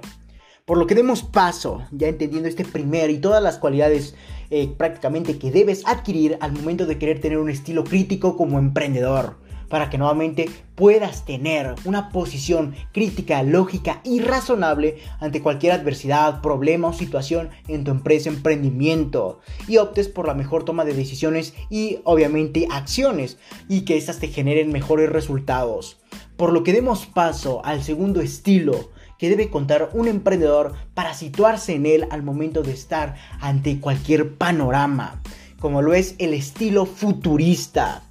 Por 0.65 0.80
lo 0.80 0.88
que 0.88 0.95
demos 0.95 1.21
paso, 1.21 1.84
ya 1.91 2.08
entendiendo 2.08 2.49
este 2.49 2.65
primer 2.65 3.12
y 3.12 3.19
todas 3.19 3.43
las 3.43 3.60
cualidades 3.60 4.15
eh, 4.49 4.67
prácticamente 4.75 5.38
que 5.38 5.51
debes 5.51 5.86
adquirir 5.86 6.39
al 6.41 6.54
momento 6.54 6.88
de 6.88 6.97
querer 6.97 7.21
tener 7.21 7.38
un 7.38 7.51
estilo 7.51 7.84
crítico 7.84 8.36
como 8.36 8.58
emprendedor, 8.58 9.38
para 9.69 9.91
que 9.91 9.99
nuevamente 9.99 10.49
puedas 10.73 11.23
tener 11.23 11.75
una 11.86 12.10
posición 12.10 12.73
crítica, 12.93 13.43
lógica 13.43 14.01
y 14.04 14.21
razonable 14.21 14.97
ante 15.19 15.39
cualquier 15.39 15.73
adversidad, 15.73 16.41
problema 16.41 16.88
o 16.88 16.93
situación 16.93 17.51
en 17.67 17.84
tu 17.84 17.91
empresa, 17.91 18.30
emprendimiento, 18.30 19.41
y 19.67 19.78
optes 19.78 20.08
por 20.08 20.25
la 20.25 20.34
mejor 20.34 20.65
toma 20.65 20.84
de 20.84 20.95
decisiones 20.95 21.54
y 21.69 21.99
obviamente 22.06 22.67
acciones, 22.71 23.38
y 23.69 23.82
que 23.82 23.97
éstas 23.97 24.17
te 24.17 24.30
generen 24.30 24.71
mejores 24.71 25.12
resultados. 25.12 25.99
Por 26.38 26.54
lo 26.54 26.63
que 26.63 26.73
demos 26.73 27.06
paso 27.06 27.63
al 27.63 27.84
segundo 27.84 28.19
estilo, 28.19 28.95
que 29.17 29.30
debe 29.30 29.49
contar 29.49 29.89
un 29.93 30.08
emprendedor 30.08 30.73
para 30.93 31.13
situarse 31.13 31.73
en 31.73 31.86
él 31.86 32.08
al 32.12 32.23
momento 32.23 32.63
de 32.63 32.71
estar 32.71 33.15
ante 33.39 33.80
cualquier 33.80 34.36
panorama, 34.36 35.21
como 35.60 35.82
lo 35.82 35.93
es 35.93 36.15
el 36.19 36.34
estilo 36.34 36.86
futurista. 36.86 38.04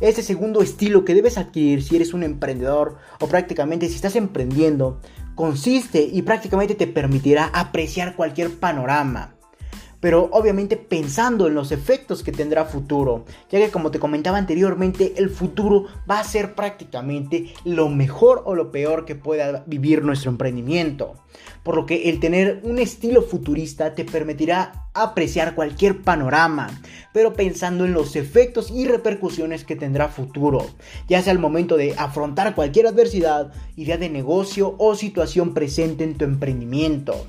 Este 0.00 0.22
segundo 0.22 0.62
estilo 0.62 1.04
que 1.04 1.14
debes 1.14 1.38
adquirir 1.38 1.82
si 1.82 1.96
eres 1.96 2.14
un 2.14 2.22
emprendedor 2.22 2.98
o 3.20 3.26
prácticamente 3.26 3.88
si 3.88 3.96
estás 3.96 4.16
emprendiendo 4.16 5.00
consiste 5.34 6.02
y 6.02 6.22
prácticamente 6.22 6.74
te 6.74 6.86
permitirá 6.86 7.46
apreciar 7.46 8.16
cualquier 8.16 8.50
panorama 8.58 9.37
pero 10.00 10.28
obviamente 10.32 10.76
pensando 10.76 11.46
en 11.46 11.54
los 11.54 11.72
efectos 11.72 12.22
que 12.22 12.32
tendrá 12.32 12.64
futuro, 12.64 13.24
ya 13.50 13.58
que 13.58 13.70
como 13.70 13.90
te 13.90 13.98
comentaba 13.98 14.38
anteriormente, 14.38 15.14
el 15.16 15.30
futuro 15.30 15.86
va 16.08 16.20
a 16.20 16.24
ser 16.24 16.54
prácticamente 16.54 17.52
lo 17.64 17.88
mejor 17.88 18.42
o 18.44 18.54
lo 18.54 18.70
peor 18.70 19.04
que 19.04 19.14
pueda 19.14 19.64
vivir 19.66 20.04
nuestro 20.04 20.30
emprendimiento. 20.30 21.14
Por 21.62 21.76
lo 21.76 21.86
que 21.86 22.08
el 22.08 22.20
tener 22.20 22.60
un 22.62 22.78
estilo 22.78 23.22
futurista 23.22 23.94
te 23.94 24.04
permitirá 24.04 24.88
apreciar 24.94 25.54
cualquier 25.54 26.02
panorama, 26.02 26.70
pero 27.12 27.34
pensando 27.34 27.84
en 27.84 27.92
los 27.92 28.16
efectos 28.16 28.70
y 28.70 28.86
repercusiones 28.86 29.64
que 29.64 29.76
tendrá 29.76 30.08
futuro, 30.08 30.66
ya 31.08 31.22
sea 31.22 31.32
al 31.32 31.38
momento 31.38 31.76
de 31.76 31.94
afrontar 31.96 32.54
cualquier 32.54 32.86
adversidad, 32.86 33.52
idea 33.76 33.98
de 33.98 34.08
negocio 34.08 34.74
o 34.78 34.94
situación 34.94 35.54
presente 35.54 36.04
en 36.04 36.16
tu 36.16 36.24
emprendimiento 36.24 37.26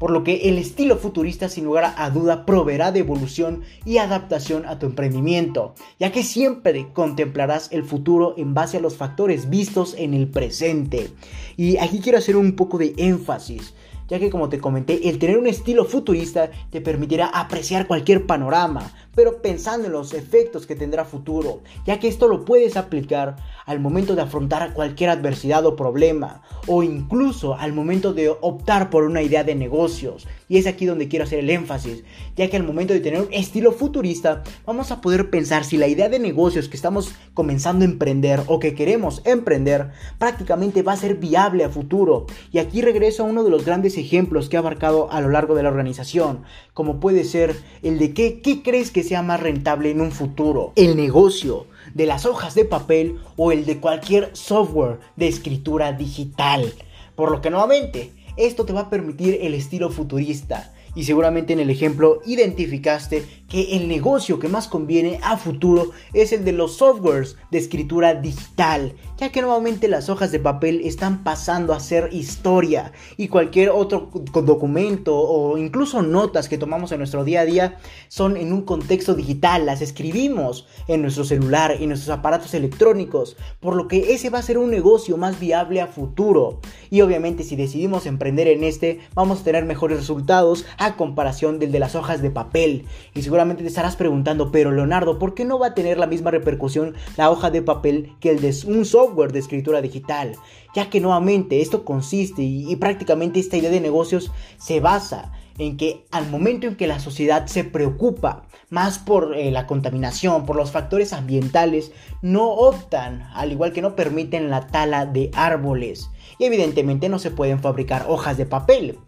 por 0.00 0.10
lo 0.10 0.24
que 0.24 0.48
el 0.48 0.56
estilo 0.56 0.96
futurista 0.96 1.50
sin 1.50 1.66
lugar 1.66 1.94
a 1.96 2.10
duda 2.10 2.46
proveerá 2.46 2.90
de 2.90 3.00
evolución 3.00 3.60
y 3.84 3.98
adaptación 3.98 4.64
a 4.64 4.78
tu 4.78 4.86
emprendimiento, 4.86 5.74
ya 6.00 6.10
que 6.10 6.24
siempre 6.24 6.88
contemplarás 6.94 7.70
el 7.70 7.84
futuro 7.84 8.34
en 8.38 8.54
base 8.54 8.78
a 8.78 8.80
los 8.80 8.96
factores 8.96 9.50
vistos 9.50 9.94
en 9.98 10.14
el 10.14 10.26
presente. 10.26 11.10
Y 11.58 11.76
aquí 11.76 12.00
quiero 12.00 12.16
hacer 12.16 12.36
un 12.36 12.56
poco 12.56 12.78
de 12.78 12.94
énfasis 12.96 13.74
ya 14.10 14.18
que 14.18 14.28
como 14.28 14.48
te 14.48 14.58
comenté, 14.58 15.08
el 15.08 15.20
tener 15.20 15.38
un 15.38 15.46
estilo 15.46 15.84
futurista 15.84 16.50
te 16.70 16.80
permitirá 16.80 17.26
apreciar 17.26 17.86
cualquier 17.86 18.26
panorama, 18.26 18.92
pero 19.14 19.40
pensando 19.40 19.86
en 19.86 19.92
los 19.92 20.12
efectos 20.14 20.66
que 20.66 20.74
tendrá 20.74 21.04
futuro, 21.04 21.62
ya 21.86 22.00
que 22.00 22.08
esto 22.08 22.26
lo 22.26 22.44
puedes 22.44 22.76
aplicar 22.76 23.36
al 23.70 23.78
momento 23.78 24.16
de 24.16 24.22
afrontar 24.22 24.74
cualquier 24.74 25.10
adversidad 25.10 25.64
o 25.64 25.76
problema, 25.76 26.42
o 26.66 26.82
incluso 26.82 27.54
al 27.54 27.72
momento 27.72 28.12
de 28.12 28.28
optar 28.28 28.90
por 28.90 29.04
una 29.04 29.22
idea 29.22 29.44
de 29.44 29.54
negocios. 29.54 30.26
Y 30.48 30.58
es 30.58 30.66
aquí 30.66 30.86
donde 30.86 31.06
quiero 31.06 31.24
hacer 31.24 31.38
el 31.38 31.50
énfasis, 31.50 32.02
ya 32.34 32.50
que 32.50 32.56
al 32.56 32.64
momento 32.64 32.94
de 32.94 32.98
tener 32.98 33.20
un 33.20 33.32
estilo 33.32 33.70
futurista, 33.70 34.42
vamos 34.66 34.90
a 34.90 35.00
poder 35.00 35.30
pensar 35.30 35.64
si 35.64 35.76
la 35.76 35.86
idea 35.86 36.08
de 36.08 36.18
negocios 36.18 36.68
que 36.68 36.74
estamos 36.74 37.14
comenzando 37.32 37.84
a 37.84 37.88
emprender 37.88 38.42
o 38.48 38.58
que 38.58 38.74
queremos 38.74 39.22
emprender 39.24 39.92
prácticamente 40.18 40.82
va 40.82 40.94
a 40.94 40.96
ser 40.96 41.18
viable 41.18 41.62
a 41.62 41.70
futuro. 41.70 42.26
Y 42.50 42.58
aquí 42.58 42.82
regreso 42.82 43.22
a 43.22 43.26
uno 43.26 43.44
de 43.44 43.50
los 43.50 43.64
grandes 43.64 43.96
ejemplos 43.98 44.48
que 44.48 44.56
ha 44.56 44.60
abarcado 44.60 45.12
a 45.12 45.20
lo 45.20 45.28
largo 45.28 45.54
de 45.54 45.62
la 45.62 45.68
organización, 45.68 46.42
como 46.74 46.98
puede 46.98 47.22
ser 47.22 47.54
el 47.84 48.00
de 48.00 48.14
qué, 48.14 48.40
qué 48.40 48.64
crees 48.64 48.90
que 48.90 49.04
sea 49.04 49.22
más 49.22 49.38
rentable 49.38 49.92
en 49.92 50.00
un 50.00 50.10
futuro, 50.10 50.72
el 50.74 50.96
negocio 50.96 51.66
de 51.94 52.06
las 52.06 52.26
hojas 52.26 52.54
de 52.54 52.64
papel 52.64 53.18
o 53.36 53.52
el 53.52 53.66
de 53.66 53.78
cualquier 53.78 54.30
software 54.34 55.00
de 55.16 55.28
escritura 55.28 55.92
digital. 55.92 56.72
Por 57.16 57.30
lo 57.30 57.40
que 57.40 57.50
nuevamente, 57.50 58.12
esto 58.36 58.64
te 58.64 58.72
va 58.72 58.82
a 58.82 58.90
permitir 58.90 59.38
el 59.42 59.54
estilo 59.54 59.90
futurista, 59.90 60.72
y 60.94 61.04
seguramente 61.04 61.52
en 61.52 61.60
el 61.60 61.70
ejemplo 61.70 62.20
identificaste 62.26 63.24
que 63.48 63.76
el 63.76 63.88
negocio 63.88 64.38
que 64.38 64.48
más 64.48 64.68
conviene 64.68 65.20
a 65.22 65.36
futuro 65.36 65.90
es 66.12 66.32
el 66.32 66.44
de 66.44 66.52
los 66.52 66.76
softwares 66.76 67.36
de 67.50 67.58
escritura 67.58 68.14
digital, 68.14 68.94
ya 69.20 69.30
que 69.30 69.42
nuevamente 69.42 69.86
las 69.86 70.08
hojas 70.08 70.32
de 70.32 70.38
papel 70.38 70.80
están 70.82 71.22
pasando 71.22 71.74
a 71.74 71.80
ser 71.80 72.08
historia 72.10 72.92
y 73.18 73.28
cualquier 73.28 73.68
otro 73.68 74.08
documento 74.32 75.14
o 75.14 75.58
incluso 75.58 76.00
notas 76.00 76.48
que 76.48 76.56
tomamos 76.56 76.90
en 76.92 76.98
nuestro 76.98 77.22
día 77.22 77.42
a 77.42 77.44
día 77.44 77.76
son 78.08 78.38
en 78.38 78.50
un 78.50 78.62
contexto 78.62 79.12
digital, 79.12 79.66
las 79.66 79.82
escribimos 79.82 80.66
en 80.88 81.02
nuestro 81.02 81.24
celular 81.24 81.76
y 81.78 81.86
nuestros 81.86 82.16
aparatos 82.16 82.54
electrónicos, 82.54 83.36
por 83.60 83.76
lo 83.76 83.88
que 83.88 84.14
ese 84.14 84.30
va 84.30 84.38
a 84.38 84.42
ser 84.42 84.56
un 84.56 84.70
negocio 84.70 85.18
más 85.18 85.38
viable 85.38 85.82
a 85.82 85.86
futuro. 85.86 86.60
Y 86.88 87.02
obviamente 87.02 87.44
si 87.44 87.56
decidimos 87.56 88.06
emprender 88.06 88.48
en 88.48 88.64
este, 88.64 89.00
vamos 89.14 89.40
a 89.40 89.44
tener 89.44 89.66
mejores 89.66 89.98
resultados 89.98 90.64
a 90.78 90.96
comparación 90.96 91.58
del 91.58 91.72
de 91.72 91.78
las 91.78 91.94
hojas 91.94 92.22
de 92.22 92.30
papel. 92.30 92.86
Y 93.14 93.20
seguramente 93.20 93.62
te 93.62 93.68
estarás 93.68 93.96
preguntando, 93.96 94.50
pero 94.50 94.72
Leonardo, 94.72 95.18
¿por 95.18 95.34
qué 95.34 95.44
no 95.44 95.58
va 95.58 95.68
a 95.68 95.74
tener 95.74 95.98
la 95.98 96.06
misma 96.06 96.30
repercusión 96.30 96.94
la 97.18 97.30
hoja 97.30 97.50
de 97.50 97.60
papel 97.60 98.14
que 98.20 98.30
el 98.30 98.40
de 98.40 98.54
un 98.66 98.86
software 98.86 99.09
de 99.14 99.38
escritura 99.38 99.82
digital? 99.82 100.36
Ya 100.74 100.88
que 100.88 101.00
nuevamente 101.00 101.60
esto 101.60 101.84
consiste 101.84 102.42
y, 102.42 102.74
prácticamente 102.76 103.40
esta 103.40 103.56
idea 103.56 103.70
de 103.70 103.80
negocios 103.80 104.30
se 104.58 104.80
basa 104.80 105.32
en 105.58 105.76
que 105.76 106.06
al 106.10 106.30
momento 106.30 106.66
en 106.66 106.76
que 106.76 106.86
la 106.86 107.00
sociedad 107.00 107.46
se 107.46 107.64
preocupa 107.64 108.46
más 108.70 108.98
por 108.98 109.36
eh, 109.36 109.50
la 109.50 109.66
contaminación, 109.66 110.46
por 110.46 110.56
los 110.56 110.70
factores 110.70 111.12
ambientales, 111.12 111.92
no 112.22 112.48
optan, 112.50 113.28
al 113.34 113.52
igual 113.52 113.72
que 113.72 113.82
no 113.82 113.94
permiten 113.94 114.48
la 114.48 114.68
tala 114.68 115.06
de 115.06 115.30
árboles. 115.34 116.08
Y 116.38 116.44
evidentemente 116.44 117.08
no 117.08 117.18
se 117.18 117.30
pueden 117.30 117.60
fabricar 117.60 118.06
hojas 118.08 118.38
de 118.38 118.46
papel 118.46 118.98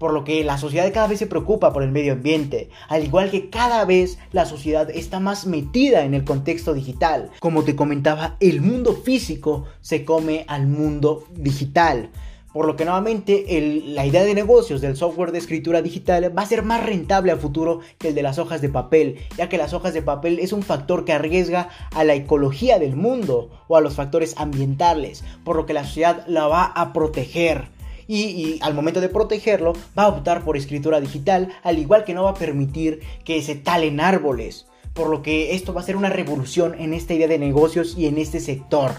por 0.00 0.14
lo 0.14 0.24
que 0.24 0.42
la 0.44 0.56
sociedad 0.56 0.90
cada 0.94 1.08
vez 1.08 1.18
se 1.18 1.26
preocupa 1.26 1.74
por 1.74 1.82
el 1.82 1.92
medio 1.92 2.14
ambiente, 2.14 2.70
al 2.88 3.04
igual 3.04 3.30
que 3.30 3.50
cada 3.50 3.84
vez 3.84 4.18
la 4.32 4.46
sociedad 4.46 4.88
está 4.88 5.20
más 5.20 5.46
metida 5.46 6.06
en 6.06 6.14
el 6.14 6.24
contexto 6.24 6.72
digital. 6.72 7.30
Como 7.38 7.64
te 7.64 7.76
comentaba, 7.76 8.38
el 8.40 8.62
mundo 8.62 8.94
físico 8.94 9.66
se 9.82 10.06
come 10.06 10.46
al 10.48 10.66
mundo 10.66 11.24
digital. 11.36 12.08
Por 12.50 12.66
lo 12.66 12.76
que 12.76 12.86
nuevamente 12.86 13.44
la 13.88 14.06
idea 14.06 14.24
de 14.24 14.34
negocios 14.34 14.80
del 14.80 14.96
software 14.96 15.32
de 15.32 15.38
escritura 15.38 15.82
digital 15.82 16.36
va 16.36 16.42
a 16.42 16.46
ser 16.46 16.62
más 16.62 16.82
rentable 16.82 17.30
a 17.30 17.36
futuro 17.36 17.80
que 17.98 18.08
el 18.08 18.14
de 18.14 18.22
las 18.22 18.38
hojas 18.38 18.62
de 18.62 18.70
papel, 18.70 19.18
ya 19.36 19.50
que 19.50 19.58
las 19.58 19.74
hojas 19.74 19.92
de 19.92 20.00
papel 20.00 20.38
es 20.38 20.54
un 20.54 20.62
factor 20.62 21.04
que 21.04 21.12
arriesga 21.12 21.68
a 21.94 22.04
la 22.04 22.14
ecología 22.14 22.78
del 22.78 22.96
mundo 22.96 23.50
o 23.68 23.76
a 23.76 23.82
los 23.82 23.96
factores 23.96 24.34
ambientales, 24.38 25.22
por 25.44 25.56
lo 25.56 25.66
que 25.66 25.74
la 25.74 25.84
sociedad 25.84 26.24
la 26.26 26.46
va 26.46 26.64
a 26.64 26.94
proteger 26.94 27.68
y, 28.10 28.58
al 28.62 28.74
momento 28.74 29.00
de 29.00 29.08
protegerlo 29.08 29.74
va 29.96 30.04
a 30.04 30.08
optar 30.08 30.44
por 30.44 30.56
escritura 30.56 31.00
digital, 31.00 31.48
al 31.62 31.78
igual 31.78 32.04
que 32.04 32.14
no 32.14 32.24
va 32.24 32.30
a 32.30 32.34
permitir 32.34 33.00
que 33.24 33.40
se 33.42 33.54
talen 33.54 34.00
árboles. 34.00 34.66
Por 34.94 35.08
lo 35.08 35.22
que 35.22 35.54
esto 35.54 35.72
va 35.72 35.80
a 35.80 35.84
ser 35.84 35.96
una 35.96 36.08
revolución 36.10 36.74
en 36.78 36.92
esta 36.92 37.14
idea 37.14 37.28
de 37.28 37.38
negocios 37.38 37.96
y 37.96 38.06
en 38.06 38.18
este 38.18 38.40
sector. 38.40 38.90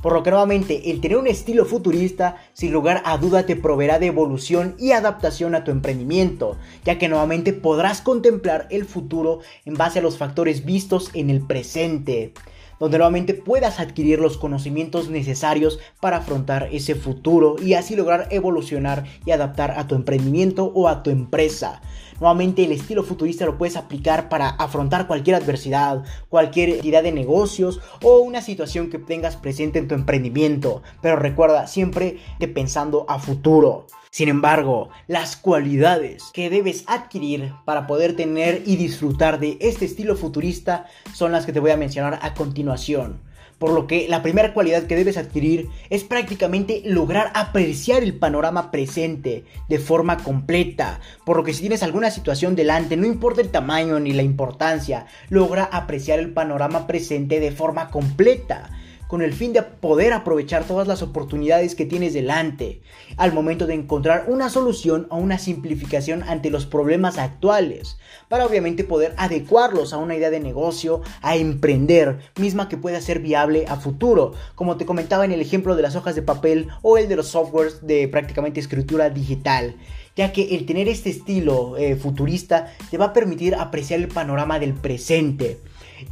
Por 0.00 0.12
lo 0.12 0.22
que 0.22 0.30
nuevamente 0.30 0.90
el 0.90 1.00
tener 1.00 1.16
un 1.16 1.26
estilo 1.26 1.64
futurista 1.64 2.36
sin 2.52 2.72
lugar 2.72 3.02
a 3.06 3.16
duda 3.16 3.46
te 3.46 3.56
proveerá 3.56 3.98
de 3.98 4.06
evolución 4.06 4.76
y 4.78 4.92
adaptación 4.92 5.54
a 5.54 5.64
tu 5.64 5.70
emprendimiento, 5.70 6.56
ya 6.84 6.98
que 6.98 7.08
nuevamente 7.08 7.54
podrás 7.54 8.02
contemplar 8.02 8.68
el 8.70 8.84
futuro 8.84 9.40
en 9.64 9.74
base 9.74 9.98
a 9.98 10.02
los 10.02 10.18
factores 10.18 10.64
vistos 10.64 11.10
en 11.14 11.30
el 11.30 11.40
presente 11.40 12.34
donde 12.78 12.98
nuevamente 12.98 13.34
puedas 13.34 13.80
adquirir 13.80 14.18
los 14.18 14.38
conocimientos 14.38 15.08
necesarios 15.08 15.78
para 16.00 16.18
afrontar 16.18 16.68
ese 16.72 16.94
futuro 16.94 17.56
y 17.60 17.74
así 17.74 17.96
lograr 17.96 18.28
evolucionar 18.30 19.04
y 19.24 19.30
adaptar 19.30 19.72
a 19.72 19.86
tu 19.86 19.94
emprendimiento 19.94 20.64
o 20.74 20.88
a 20.88 21.02
tu 21.02 21.10
empresa. 21.10 21.80
Nuevamente 22.20 22.64
el 22.64 22.72
estilo 22.72 23.02
futurista 23.02 23.44
lo 23.44 23.58
puedes 23.58 23.76
aplicar 23.76 24.28
para 24.28 24.48
afrontar 24.48 25.06
cualquier 25.06 25.36
adversidad, 25.36 26.04
cualquier 26.28 26.70
entidad 26.70 27.02
de 27.02 27.12
negocios 27.12 27.80
o 28.02 28.18
una 28.18 28.40
situación 28.40 28.90
que 28.90 28.98
tengas 28.98 29.36
presente 29.36 29.78
en 29.78 29.88
tu 29.88 29.94
emprendimiento. 29.94 30.82
Pero 31.02 31.16
recuerda 31.16 31.66
siempre 31.66 32.18
que 32.38 32.48
pensando 32.48 33.04
a 33.08 33.18
futuro. 33.18 33.86
Sin 34.10 34.28
embargo, 34.28 34.90
las 35.08 35.36
cualidades 35.36 36.30
que 36.32 36.48
debes 36.48 36.84
adquirir 36.86 37.52
para 37.64 37.88
poder 37.88 38.14
tener 38.14 38.62
y 38.64 38.76
disfrutar 38.76 39.40
de 39.40 39.58
este 39.60 39.86
estilo 39.86 40.14
futurista 40.14 40.86
son 41.12 41.32
las 41.32 41.46
que 41.46 41.52
te 41.52 41.58
voy 41.58 41.72
a 41.72 41.76
mencionar 41.76 42.20
a 42.22 42.32
continuación. 42.32 43.20
Por 43.58 43.70
lo 43.70 43.86
que 43.86 44.08
la 44.08 44.22
primera 44.22 44.52
cualidad 44.52 44.84
que 44.84 44.96
debes 44.96 45.16
adquirir 45.16 45.68
es 45.90 46.04
prácticamente 46.04 46.82
lograr 46.84 47.30
apreciar 47.34 48.02
el 48.02 48.14
panorama 48.14 48.70
presente 48.70 49.44
de 49.68 49.78
forma 49.78 50.18
completa. 50.18 51.00
Por 51.24 51.36
lo 51.36 51.44
que 51.44 51.54
si 51.54 51.60
tienes 51.60 51.82
alguna 51.82 52.10
situación 52.10 52.56
delante, 52.56 52.96
no 52.96 53.06
importa 53.06 53.40
el 53.40 53.50
tamaño 53.50 54.00
ni 54.00 54.12
la 54.12 54.22
importancia, 54.22 55.06
logra 55.28 55.64
apreciar 55.64 56.18
el 56.18 56.32
panorama 56.32 56.86
presente 56.86 57.40
de 57.40 57.52
forma 57.52 57.90
completa 57.90 58.70
con 59.14 59.22
el 59.22 59.32
fin 59.32 59.52
de 59.52 59.62
poder 59.62 60.12
aprovechar 60.12 60.64
todas 60.64 60.88
las 60.88 61.00
oportunidades 61.00 61.76
que 61.76 61.86
tienes 61.86 62.14
delante 62.14 62.80
al 63.16 63.32
momento 63.32 63.64
de 63.68 63.74
encontrar 63.74 64.24
una 64.26 64.50
solución 64.50 65.06
o 65.08 65.18
una 65.18 65.38
simplificación 65.38 66.24
ante 66.24 66.50
los 66.50 66.66
problemas 66.66 67.16
actuales, 67.16 67.96
para 68.28 68.44
obviamente 68.44 68.82
poder 68.82 69.14
adecuarlos 69.16 69.92
a 69.92 69.98
una 69.98 70.16
idea 70.16 70.30
de 70.30 70.40
negocio, 70.40 71.00
a 71.22 71.36
emprender, 71.36 72.18
misma 72.40 72.68
que 72.68 72.76
pueda 72.76 73.00
ser 73.00 73.20
viable 73.20 73.66
a 73.68 73.76
futuro, 73.76 74.32
como 74.56 74.78
te 74.78 74.84
comentaba 74.84 75.24
en 75.24 75.30
el 75.30 75.40
ejemplo 75.40 75.76
de 75.76 75.82
las 75.82 75.94
hojas 75.94 76.16
de 76.16 76.22
papel 76.22 76.66
o 76.82 76.98
el 76.98 77.08
de 77.08 77.14
los 77.14 77.28
softwares 77.28 77.86
de 77.86 78.08
prácticamente 78.08 78.58
escritura 78.58 79.10
digital 79.10 79.76
ya 80.16 80.32
que 80.32 80.54
el 80.54 80.64
tener 80.64 80.86
este 80.86 81.10
estilo 81.10 81.76
eh, 81.76 81.96
futurista 81.96 82.72
te 82.88 82.98
va 82.98 83.06
a 83.06 83.12
permitir 83.12 83.56
apreciar 83.56 83.98
el 83.98 84.06
panorama 84.06 84.60
del 84.60 84.72
presente 84.72 85.58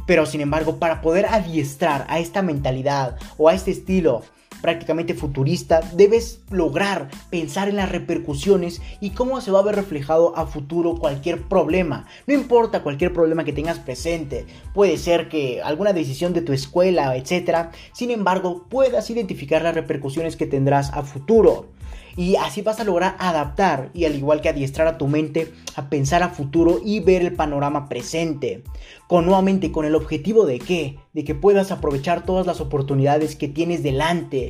pero 0.05 0.25
sin 0.25 0.41
embargo, 0.41 0.77
para 0.77 1.01
poder 1.01 1.25
adiestrar 1.27 2.05
a 2.09 2.19
esta 2.19 2.41
mentalidad 2.41 3.17
o 3.37 3.49
a 3.49 3.53
este 3.53 3.71
estilo 3.71 4.23
prácticamente 4.63 5.13
futurista, 5.13 5.81
debes 5.93 6.39
lograr 6.49 7.09
pensar 7.29 7.67
en 7.67 7.75
las 7.75 7.91
repercusiones 7.91 8.81
y 9.01 9.09
cómo 9.09 9.41
se 9.41 9.51
va 9.51 9.59
a 9.59 9.63
ver 9.63 9.75
reflejado 9.75 10.37
a 10.37 10.47
futuro 10.47 10.95
cualquier 10.95 11.41
problema. 11.49 12.07
No 12.27 12.33
importa 12.33 12.81
cualquier 12.81 13.11
problema 13.11 13.43
que 13.43 13.51
tengas 13.51 13.79
presente, 13.79 14.45
puede 14.73 14.97
ser 14.97 15.27
que 15.27 15.61
alguna 15.61 15.91
decisión 15.91 16.31
de 16.31 16.41
tu 16.41 16.53
escuela, 16.53 17.13
etc. 17.17 17.71
Sin 17.91 18.09
embargo, 18.09 18.65
puedas 18.69 19.09
identificar 19.09 19.61
las 19.63 19.75
repercusiones 19.75 20.37
que 20.37 20.47
tendrás 20.47 20.93
a 20.93 21.03
futuro 21.03 21.72
y 22.15 22.35
así 22.35 22.61
vas 22.61 22.79
a 22.79 22.83
lograr 22.83 23.15
adaptar 23.19 23.89
y 23.93 24.05
al 24.05 24.15
igual 24.15 24.41
que 24.41 24.49
adiestrar 24.49 24.87
a 24.87 24.97
tu 24.97 25.07
mente 25.07 25.51
a 25.75 25.89
pensar 25.89 26.23
a 26.23 26.29
futuro 26.29 26.79
y 26.83 26.99
ver 26.99 27.21
el 27.21 27.33
panorama 27.33 27.89
presente. 27.89 28.63
Con 29.07 29.25
nuevamente 29.25 29.71
con 29.71 29.85
el 29.85 29.95
objetivo 29.95 30.45
de 30.45 30.59
qué? 30.59 30.97
De 31.13 31.23
que 31.23 31.35
puedas 31.35 31.71
aprovechar 31.71 32.25
todas 32.25 32.45
las 32.45 32.61
oportunidades 32.61 33.35
que 33.35 33.47
tienes 33.47 33.83
delante. 33.83 34.49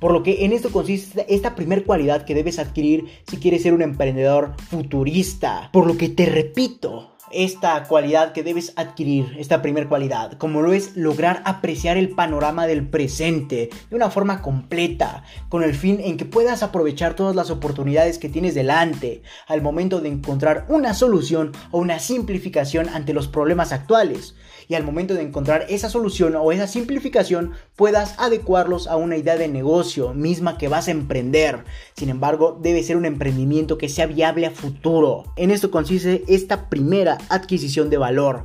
Por 0.00 0.12
lo 0.12 0.22
que 0.22 0.44
en 0.44 0.52
esto 0.52 0.70
consiste 0.70 1.26
esta 1.32 1.56
primer 1.56 1.84
cualidad 1.84 2.24
que 2.24 2.34
debes 2.34 2.58
adquirir 2.58 3.06
si 3.28 3.38
quieres 3.38 3.62
ser 3.62 3.74
un 3.74 3.82
emprendedor 3.82 4.54
futurista. 4.70 5.70
Por 5.72 5.86
lo 5.86 5.96
que 5.96 6.08
te 6.08 6.26
repito, 6.26 7.17
esta 7.32 7.82
cualidad 7.84 8.32
que 8.32 8.42
debes 8.42 8.72
adquirir, 8.76 9.36
esta 9.38 9.62
primera 9.62 9.88
cualidad, 9.88 10.32
como 10.38 10.62
lo 10.62 10.72
es 10.72 10.96
lograr 10.96 11.42
apreciar 11.44 11.96
el 11.96 12.10
panorama 12.10 12.66
del 12.66 12.88
presente 12.88 13.70
de 13.90 13.96
una 13.96 14.10
forma 14.10 14.42
completa, 14.42 15.24
con 15.48 15.62
el 15.62 15.74
fin 15.74 16.00
en 16.02 16.16
que 16.16 16.24
puedas 16.24 16.62
aprovechar 16.62 17.14
todas 17.14 17.36
las 17.36 17.50
oportunidades 17.50 18.18
que 18.18 18.28
tienes 18.28 18.54
delante 18.54 19.22
al 19.46 19.62
momento 19.62 20.00
de 20.00 20.08
encontrar 20.08 20.66
una 20.68 20.94
solución 20.94 21.52
o 21.70 21.78
una 21.78 21.98
simplificación 21.98 22.88
ante 22.88 23.12
los 23.12 23.28
problemas 23.28 23.72
actuales 23.72 24.34
y 24.68 24.74
al 24.74 24.84
momento 24.84 25.14
de 25.14 25.22
encontrar 25.22 25.64
esa 25.70 25.88
solución 25.88 26.36
o 26.36 26.52
esa 26.52 26.66
simplificación 26.66 27.52
puedas 27.74 28.14
adecuarlos 28.18 28.86
a 28.86 28.96
una 28.96 29.16
idea 29.16 29.36
de 29.36 29.48
negocio 29.48 30.12
misma 30.12 30.58
que 30.58 30.68
vas 30.68 30.88
a 30.88 30.92
emprender. 30.92 31.64
Sin 31.96 32.10
embargo, 32.10 32.58
debe 32.60 32.82
ser 32.82 32.98
un 32.98 33.06
emprendimiento 33.06 33.78
que 33.78 33.88
sea 33.88 34.06
viable 34.06 34.46
a 34.46 34.50
futuro. 34.50 35.24
En 35.36 35.50
esto 35.50 35.70
consiste 35.70 36.22
esta 36.28 36.68
primera 36.68 37.18
adquisición 37.30 37.88
de 37.88 37.96
valor, 37.96 38.44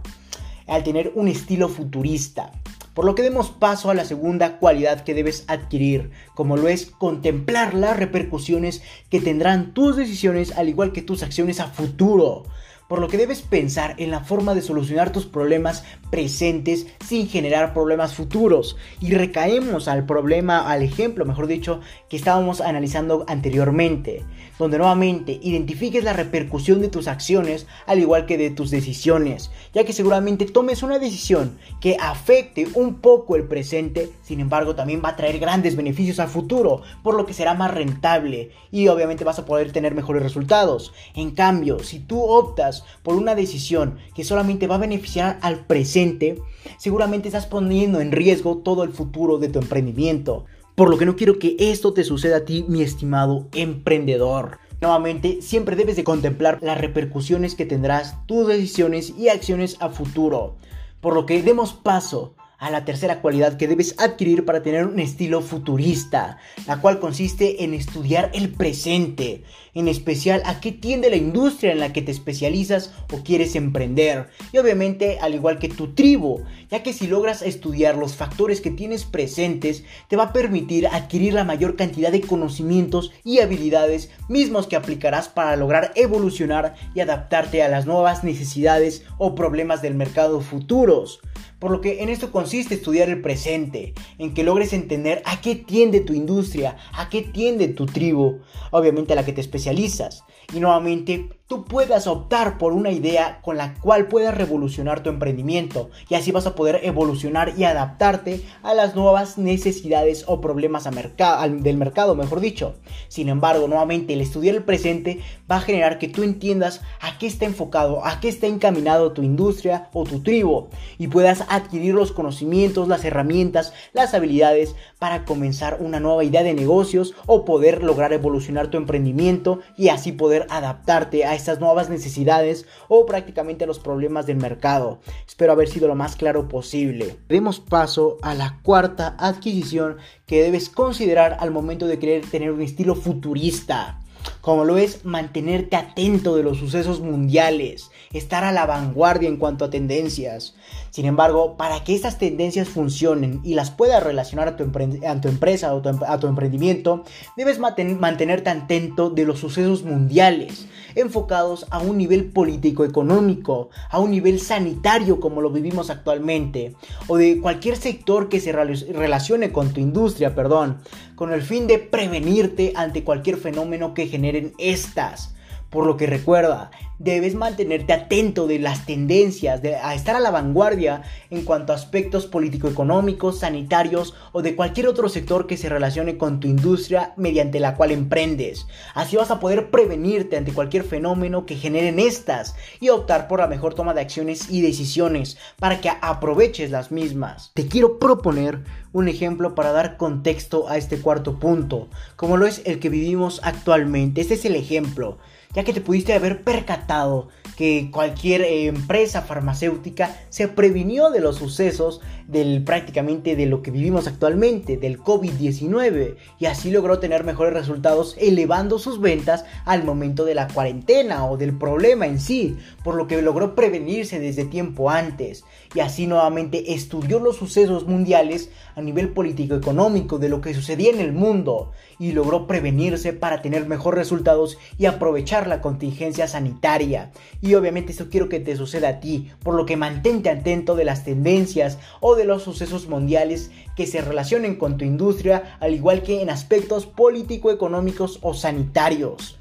al 0.66 0.84
tener 0.84 1.12
un 1.16 1.28
estilo 1.28 1.68
futurista. 1.68 2.52
Por 2.94 3.06
lo 3.06 3.16
que 3.16 3.24
demos 3.24 3.50
paso 3.50 3.90
a 3.90 3.96
la 3.96 4.06
segunda 4.06 4.60
cualidad 4.60 5.04
que 5.04 5.16
debes 5.16 5.46
adquirir, 5.48 6.12
como 6.36 6.58
lo 6.58 6.68
es 6.68 6.86
contemplar 6.86 7.74
las 7.74 7.98
repercusiones 7.98 8.84
que 9.10 9.20
tendrán 9.20 9.74
tus 9.74 9.98
decisiones 9.98 10.52
al 10.52 10.70
igual 10.70 10.94
que 10.94 11.02
tus 11.02 11.24
acciones 11.24 11.60
a 11.60 11.68
futuro 11.68 12.44
por 12.88 13.00
lo 13.00 13.08
que 13.08 13.18
debes 13.18 13.42
pensar 13.42 13.96
en 13.98 14.12
la 14.12 14.22
forma 14.22 14.54
de 14.54 14.62
solucionar 14.62 15.12
tus 15.12 15.26
problemas 15.26 15.84
presentes 16.12 16.88
sin 17.06 17.28
generar 17.28 17.74
problemas 17.74 18.14
futuros. 18.14 18.78
Y 19.00 19.14
recaemos 19.14 19.88
al 19.88 20.06
problema, 20.06 20.72
al 20.72 20.84
ejemplo, 20.84 21.26
mejor 21.26 21.48
dicho, 21.48 21.82
que 22.10 22.18
estábamos 22.18 22.62
analizando 22.62 23.26
anteriormente. 23.28 24.24
Donde 24.60 24.78
nuevamente 24.78 25.40
identifiques 25.42 26.04
la 26.04 26.14
repercusión 26.14 26.82
de 26.82 26.90
tus 26.90 27.08
acciones 27.08 27.68
al 27.86 28.00
igual 28.00 28.26
que 28.26 28.38
de 28.38 28.50
tus 28.50 28.72
decisiones, 28.72 29.52
ya 29.74 29.84
que 29.84 29.94
seguramente 29.94 30.46
tomes 30.46 30.84
una 30.84 31.00
decisión 31.00 31.58
que 31.80 31.98
afecte 32.00 32.68
un 32.74 32.96
poco 32.96 33.36
el 33.36 33.44
presente, 33.44 34.12
sin 34.22 34.40
embargo 34.40 34.76
también 34.76 35.02
va 35.04 35.10
a 35.10 35.16
traer 35.16 35.40
grandes 35.40 35.76
beneficios 35.76 36.20
al 36.20 36.28
futuro, 36.28 36.82
por 37.02 37.16
lo 37.16 37.26
que 37.26 37.34
será 37.34 37.54
más 37.54 37.74
rentable 37.74 38.52
y 38.72 38.88
obviamente 38.88 39.24
vas 39.24 39.40
a 39.40 39.46
poder 39.46 39.72
tener 39.72 39.94
mejores 39.96 40.24
resultados. 40.24 40.94
En 41.16 41.32
cambio, 41.32 41.80
si 41.80 42.00
tú 42.00 42.22
optas 42.22 42.84
por 43.04 43.16
una 43.16 43.36
decisión 43.36 43.98
que 44.16 44.24
solamente 44.24 44.68
va 44.68 44.76
a 44.76 44.80
beneficiar 44.80 45.40
al 45.42 45.66
presente, 45.66 46.42
seguramente 46.78 47.28
estás 47.28 47.46
poniendo 47.46 48.02
en 48.02 48.12
riesgo 48.12 48.58
todo 48.58 48.84
el 48.84 48.92
futuro 48.92 49.38
de 49.38 49.50
tu 49.50 49.60
emprendimiento. 49.60 50.46
Por 50.76 50.90
lo 50.90 50.98
que 50.98 51.06
no 51.06 51.16
quiero 51.16 51.38
que 51.38 51.56
esto 51.60 51.94
te 51.94 52.04
suceda 52.04 52.38
a 52.38 52.46
ti, 52.46 52.66
mi 52.68 52.82
estimado 52.82 53.48
emprendedor. 53.54 54.58
Nuevamente, 54.82 55.42
siempre 55.44 55.76
debes 55.76 55.96
de 55.96 56.04
contemplar 56.04 56.58
las 56.64 56.82
repercusiones 56.82 57.54
que 57.54 57.68
tendrás 57.68 58.26
tus 58.26 58.48
decisiones 58.48 59.14
y 59.16 59.30
acciones 59.30 59.78
a 59.80 59.90
futuro. 59.90 60.58
Por 61.00 61.14
lo 61.14 61.28
que 61.28 61.44
demos 61.44 61.74
paso 61.74 62.34
a 62.64 62.70
la 62.70 62.86
tercera 62.86 63.20
cualidad 63.20 63.58
que 63.58 63.68
debes 63.68 63.94
adquirir 64.00 64.46
para 64.46 64.64
tener 64.64 64.88
un 64.88 65.00
estilo 65.00 65.42
futurista, 65.42 66.38
la 66.66 66.80
cual 66.80 67.00
consiste 67.00 67.66
en 67.66 67.74
estudiar 67.74 68.32
el 68.34 68.54
presente, 68.54 69.44
en 69.74 69.90
especial 69.90 70.42
a 70.46 70.62
qué 70.62 70.72
tiende 70.72 71.10
la 71.10 71.18
industria 71.18 71.74
en 71.74 71.82
la 71.82 71.92
que 71.92 72.02
te 72.02 72.12
especializas 72.12 72.94
o 73.12 73.22
quieres 73.22 73.56
emprender, 73.56 74.30
y 74.54 74.60
obviamente 74.60 75.20
al 75.20 75.36
igual 75.36 75.60
que 75.60 75.68
tu 75.68 75.94
tribu, 75.94 76.46
ya 76.72 76.84
que 76.84 76.94
si 76.94 77.08
logras 77.08 77.42
estudiar 77.42 77.98
los 77.98 78.16
factores 78.16 78.62
que 78.62 78.72
tienes 78.72 79.04
presentes, 79.04 79.84
te 80.08 80.16
va 80.16 80.24
a 80.24 80.34
permitir 80.34 80.88
adquirir 80.88 81.34
la 81.34 81.44
mayor 81.44 81.76
cantidad 81.76 82.14
de 82.14 82.22
conocimientos 82.22 83.12
y 83.26 83.40
habilidades 83.40 84.10
mismos 84.30 84.68
que 84.68 84.78
aplicarás 84.78 85.28
para 85.28 85.58
lograr 85.58 85.92
evolucionar 85.96 86.76
y 86.96 87.02
adaptarte 87.02 87.62
a 87.62 87.68
las 87.68 87.86
nuevas 87.86 88.24
necesidades 88.24 89.04
o 89.18 89.36
problemas 89.36 89.82
del 89.82 89.96
mercado 89.96 90.40
futuros. 90.40 91.20
Por 91.64 91.72
lo 91.72 91.80
que 91.80 92.04
en 92.04 92.10
esto 92.10 92.30
consiste 92.30 92.74
estudiar 92.74 93.08
el 93.08 93.22
presente, 93.22 93.94
en 94.18 94.34
que 94.34 94.44
logres 94.44 94.74
entender 94.74 95.22
a 95.24 95.40
qué 95.40 95.56
tiende 95.56 96.02
tu 96.02 96.12
industria, 96.12 96.76
a 96.92 97.08
qué 97.08 97.22
tiende 97.22 97.70
tu 97.70 97.86
tribu, 97.86 98.42
obviamente 98.72 99.14
a 99.14 99.16
la 99.16 99.24
que 99.24 99.32
te 99.32 99.40
especializas. 99.40 100.26
Y 100.54 100.60
nuevamente 100.60 101.30
tú 101.48 101.66
puedas 101.66 102.08
optar 102.08 102.58
por 102.58 102.74
una 102.74 102.92
idea 102.92 103.40
con 103.42 103.58
la 103.58 103.74
cual 103.76 104.08
puedas 104.08 104.36
revolucionar 104.36 105.04
tu 105.04 105.10
emprendimiento 105.10 105.90
y 106.10 106.16
así 106.16 106.32
vas 106.32 106.48
a 106.48 106.56
poder 106.56 106.80
evolucionar 106.84 107.54
y 107.58 107.66
adaptarte 107.66 108.42
a 108.64 108.74
las 108.74 108.96
nuevas 108.96 109.38
necesidades 109.38 110.24
o 110.28 110.40
problemas 110.40 110.86
del 110.86 111.78
mercado, 111.78 112.16
mejor 112.16 112.40
dicho. 112.40 112.76
Sin 113.10 113.28
embargo, 113.28 113.68
nuevamente 113.68 114.14
el 114.14 114.22
estudiar 114.22 114.56
el 114.56 114.64
presente 114.64 115.20
va 115.52 115.58
a 115.58 115.62
generar 115.62 116.00
que 116.00 116.08
tú 116.08 116.24
entiendas 116.24 116.82
a 117.02 117.18
qué 117.18 117.28
está 117.28 117.46
enfocado, 117.46 118.06
a 118.06 118.20
qué 118.20 118.30
está 118.30 118.48
encaminado 118.48 119.12
tu 119.12 119.22
industria 119.22 119.90
o 119.94 120.06
tu 120.06 120.22
tribu 120.24 120.70
y 120.98 121.08
puedas 121.08 121.44
adquirir 121.50 121.94
los 121.94 122.12
conocimientos, 122.14 122.88
las 122.88 123.04
herramientas, 123.04 123.74
las 123.92 124.14
habilidades 124.14 124.76
para 124.98 125.26
comenzar 125.26 125.78
una 125.82 126.00
nueva 126.00 126.24
idea 126.24 126.44
de 126.44 126.54
negocios 126.54 127.14
o 127.26 127.44
poder 127.44 127.84
lograr 127.84 128.14
evolucionar 128.14 128.68
tu 128.68 128.78
emprendimiento 128.78 129.60
y 129.78 129.90
así 129.90 130.14
poder 130.14 130.48
adaptarte 130.50 131.26
a 131.26 131.33
estas 131.36 131.60
nuevas 131.60 131.90
necesidades 131.90 132.66
o 132.88 133.06
prácticamente 133.06 133.64
a 133.64 133.68
los 133.68 133.80
problemas 133.80 134.26
del 134.26 134.38
mercado. 134.38 135.00
Espero 135.28 135.52
haber 135.52 135.68
sido 135.68 135.88
lo 135.88 135.96
más 135.96 136.16
claro 136.16 136.48
posible. 136.48 137.18
Demos 137.30 137.60
paso 137.60 138.18
a 138.22 138.34
la 138.34 138.60
cuarta 138.64 139.16
adquisición 139.20 139.98
que 140.26 140.44
debes 140.44 140.70
considerar 140.70 141.38
al 141.40 141.52
momento 141.52 141.88
de 141.88 142.00
querer 142.00 142.26
tener 142.26 142.52
un 142.52 142.62
estilo 142.62 142.96
futurista 142.96 144.00
como 144.42 144.66
lo 144.66 144.78
es 144.78 145.06
mantenerte 145.06 145.76
atento 145.76 146.36
de 146.36 146.44
los 146.44 146.58
sucesos 146.58 147.02
mundiales, 147.02 147.92
estar 148.14 148.44
a 148.44 148.52
la 148.52 148.66
vanguardia 148.66 149.28
en 149.28 149.38
cuanto 149.38 149.66
a 149.66 149.70
tendencias. 149.70 150.56
Sin 150.92 151.06
embargo, 151.06 151.58
para 151.58 151.84
que 151.84 151.96
estas 151.96 152.18
tendencias 152.18 152.70
funcionen 152.70 153.42
y 153.44 153.56
las 153.56 153.72
puedas 153.72 154.04
relacionar 154.04 154.48
a 154.48 154.56
tu, 154.56 154.64
empresa 154.64 155.74
o 155.74 155.82
a 156.08 156.20
tu 156.20 156.28
emprendimiento, 156.28 157.04
debes 157.36 157.60
mantenerte 157.60 158.50
atento 158.50 159.10
de 159.10 159.26
los 159.26 159.40
sucesos 159.40 159.84
mundiales, 159.84 160.68
enfocados 160.96 161.66
a 161.72 161.80
un 161.80 161.98
nivel 161.98 162.26
político-económico, 162.26 163.70
a 163.90 164.00
un 164.00 164.12
nivel 164.12 164.40
sanitario 164.40 165.20
como 165.20 165.42
lo 165.42 165.50
vivimos 165.50 165.90
actualmente, 165.90 166.76
o 167.08 167.18
de 167.18 167.42
cualquier 167.42 167.76
sector 167.78 168.30
que 168.30 168.40
se 168.40 168.52
relacione 168.52 169.52
con 169.52 169.74
tu 169.74 169.80
industria, 169.80 170.36
perdón, 170.36 170.78
con 171.16 171.34
el 171.34 171.42
fin 171.42 171.68
de 171.68 171.80
prevenirte 171.80 172.74
ante 172.76 173.04
cualquier 173.04 173.38
fenómeno 173.38 173.94
que 173.94 174.08
generen 174.08 174.54
estas. 174.58 175.34
Por 175.74 175.88
lo 175.88 175.98
que 175.98 176.06
recuerda, 176.06 176.70
debes 177.00 177.34
mantenerte 177.34 177.94
atento 177.94 178.46
de 178.46 178.60
las 178.60 178.86
tendencias, 178.86 179.64
de, 179.64 179.76
a 179.76 179.96
estar 179.96 180.16
a 180.16 180.20
la 180.20 180.30
vanguardia 180.30 181.02
en 181.32 181.44
cuanto 181.46 181.74
a 181.74 181.76
aspectos 181.76 182.28
político-económicos, 182.28 183.40
sanitarios 183.40 184.14
o 184.34 184.44
de 184.44 184.56
cualquier 184.56 184.88
otro 184.88 185.10
sector 185.10 185.48
que 185.48 185.58
se 185.58 185.70
relacione 185.70 186.16
con 186.16 186.40
tu 186.40 186.48
industria 186.48 187.14
mediante 187.18 187.60
la 187.60 187.74
cual 187.74 187.90
emprendes. 187.90 188.68
Así 188.94 189.16
vas 189.16 189.32
a 189.32 189.40
poder 189.40 189.72
prevenirte 189.72 190.38
ante 190.38 190.54
cualquier 190.54 190.84
fenómeno 190.84 191.48
que 191.48 191.56
generen 191.56 191.98
estas 191.98 192.56
y 192.80 192.90
optar 192.90 193.28
por 193.28 193.40
la 193.40 193.48
mejor 193.48 193.74
toma 193.74 193.96
de 193.96 194.02
acciones 194.02 194.52
y 194.52 194.62
decisiones 194.62 195.40
para 195.58 195.82
que 195.82 195.90
aproveches 195.90 196.70
las 196.70 196.92
mismas. 196.92 197.50
Te 197.56 197.66
quiero 197.66 197.98
proponer 197.98 198.60
un 198.92 199.08
ejemplo 199.08 199.56
para 199.56 199.72
dar 199.72 199.98
contexto 199.98 200.70
a 200.70 200.78
este 200.78 201.02
cuarto 201.02 201.40
punto, 201.40 201.88
como 202.16 202.38
lo 202.38 202.46
es 202.46 202.62
el 202.66 202.78
que 202.80 202.90
vivimos 202.90 203.42
actualmente. 203.44 204.22
Este 204.22 204.36
es 204.36 204.46
el 204.46 204.56
ejemplo 204.56 205.18
ya 205.54 205.64
que 205.64 205.74
te 205.74 205.82
pudiste 205.82 206.14
haber 206.14 206.44
percatado 206.44 207.30
que 207.56 207.90
cualquier 207.92 208.42
eh, 208.42 208.66
empresa 208.66 209.22
farmacéutica 209.22 210.16
se 210.30 210.48
previnió 210.48 211.12
de 211.12 211.20
los 211.20 211.38
sucesos 211.38 212.02
del 212.28 212.64
prácticamente 212.64 213.36
de 213.36 213.46
lo 213.46 213.62
que 213.62 213.72
vivimos 213.72 214.08
actualmente, 214.08 214.78
del 214.78 215.00
COVID-19, 215.00 216.16
y 216.40 216.46
así 216.46 216.72
logró 216.72 217.00
tener 217.00 217.24
mejores 217.24 217.54
resultados 217.54 218.16
elevando 218.20 218.80
sus 218.80 219.00
ventas 219.00 219.46
al 219.66 219.84
momento 219.84 220.26
de 220.26 220.36
la 220.36 220.48
cuarentena 220.48 221.26
o 221.26 221.38
del 221.38 221.58
problema 221.58 222.08
en 222.08 222.20
sí, 222.20 222.58
por 222.84 222.96
lo 222.96 223.08
que 223.08 223.22
logró 223.22 223.56
prevenirse 223.56 224.20
desde 224.20 224.46
tiempo 224.46 224.90
antes, 224.90 225.44
y 225.74 225.80
así 225.80 226.08
nuevamente 226.08 226.74
estudió 226.74 227.20
los 227.20 227.38
sucesos 227.38 227.88
mundiales 227.88 228.50
a 228.76 228.82
nivel 228.82 229.10
político-económico 229.10 230.20
de 230.20 230.30
lo 230.30 230.42
que 230.42 230.54
sucedía 230.54 230.92
en 230.92 231.00
el 231.00 231.14
mundo, 231.14 231.72
y 232.00 232.12
logró 232.12 232.48
prevenirse 232.48 233.14
para 233.14 233.42
tener 233.42 233.68
mejores 233.68 234.00
resultados 234.00 234.58
y 234.78 234.86
aprovechar 234.86 235.48
la 235.48 235.62
contingencia 235.62 236.28
sanitaria. 236.28 237.12
Y 237.42 237.56
obviamente 237.56 237.92
esto 237.92 238.10
quiero 238.10 238.30
que 238.30 238.40
te 238.40 238.56
suceda 238.56 238.90
a 238.90 239.00
ti, 239.00 239.32
por 239.44 239.56
lo 239.56 239.66
que 239.66 239.78
mantente 239.78 240.30
atento 240.30 240.76
de 240.76 240.86
las 240.86 241.04
tendencias 241.04 241.78
o 242.00 242.13
de 242.16 242.26
los 242.26 242.44
sucesos 242.44 242.88
mundiales 242.88 243.52
que 243.76 243.88
se 243.88 244.02
relacionen 244.02 244.56
con 244.56 244.78
tu 244.78 244.86
industria, 244.86 245.58
al 245.60 245.74
igual 245.74 246.04
que 246.04 246.22
en 246.22 246.30
aspectos 246.30 246.86
político-económicos 246.86 248.20
o 248.22 248.34
sanitarios. 248.34 249.38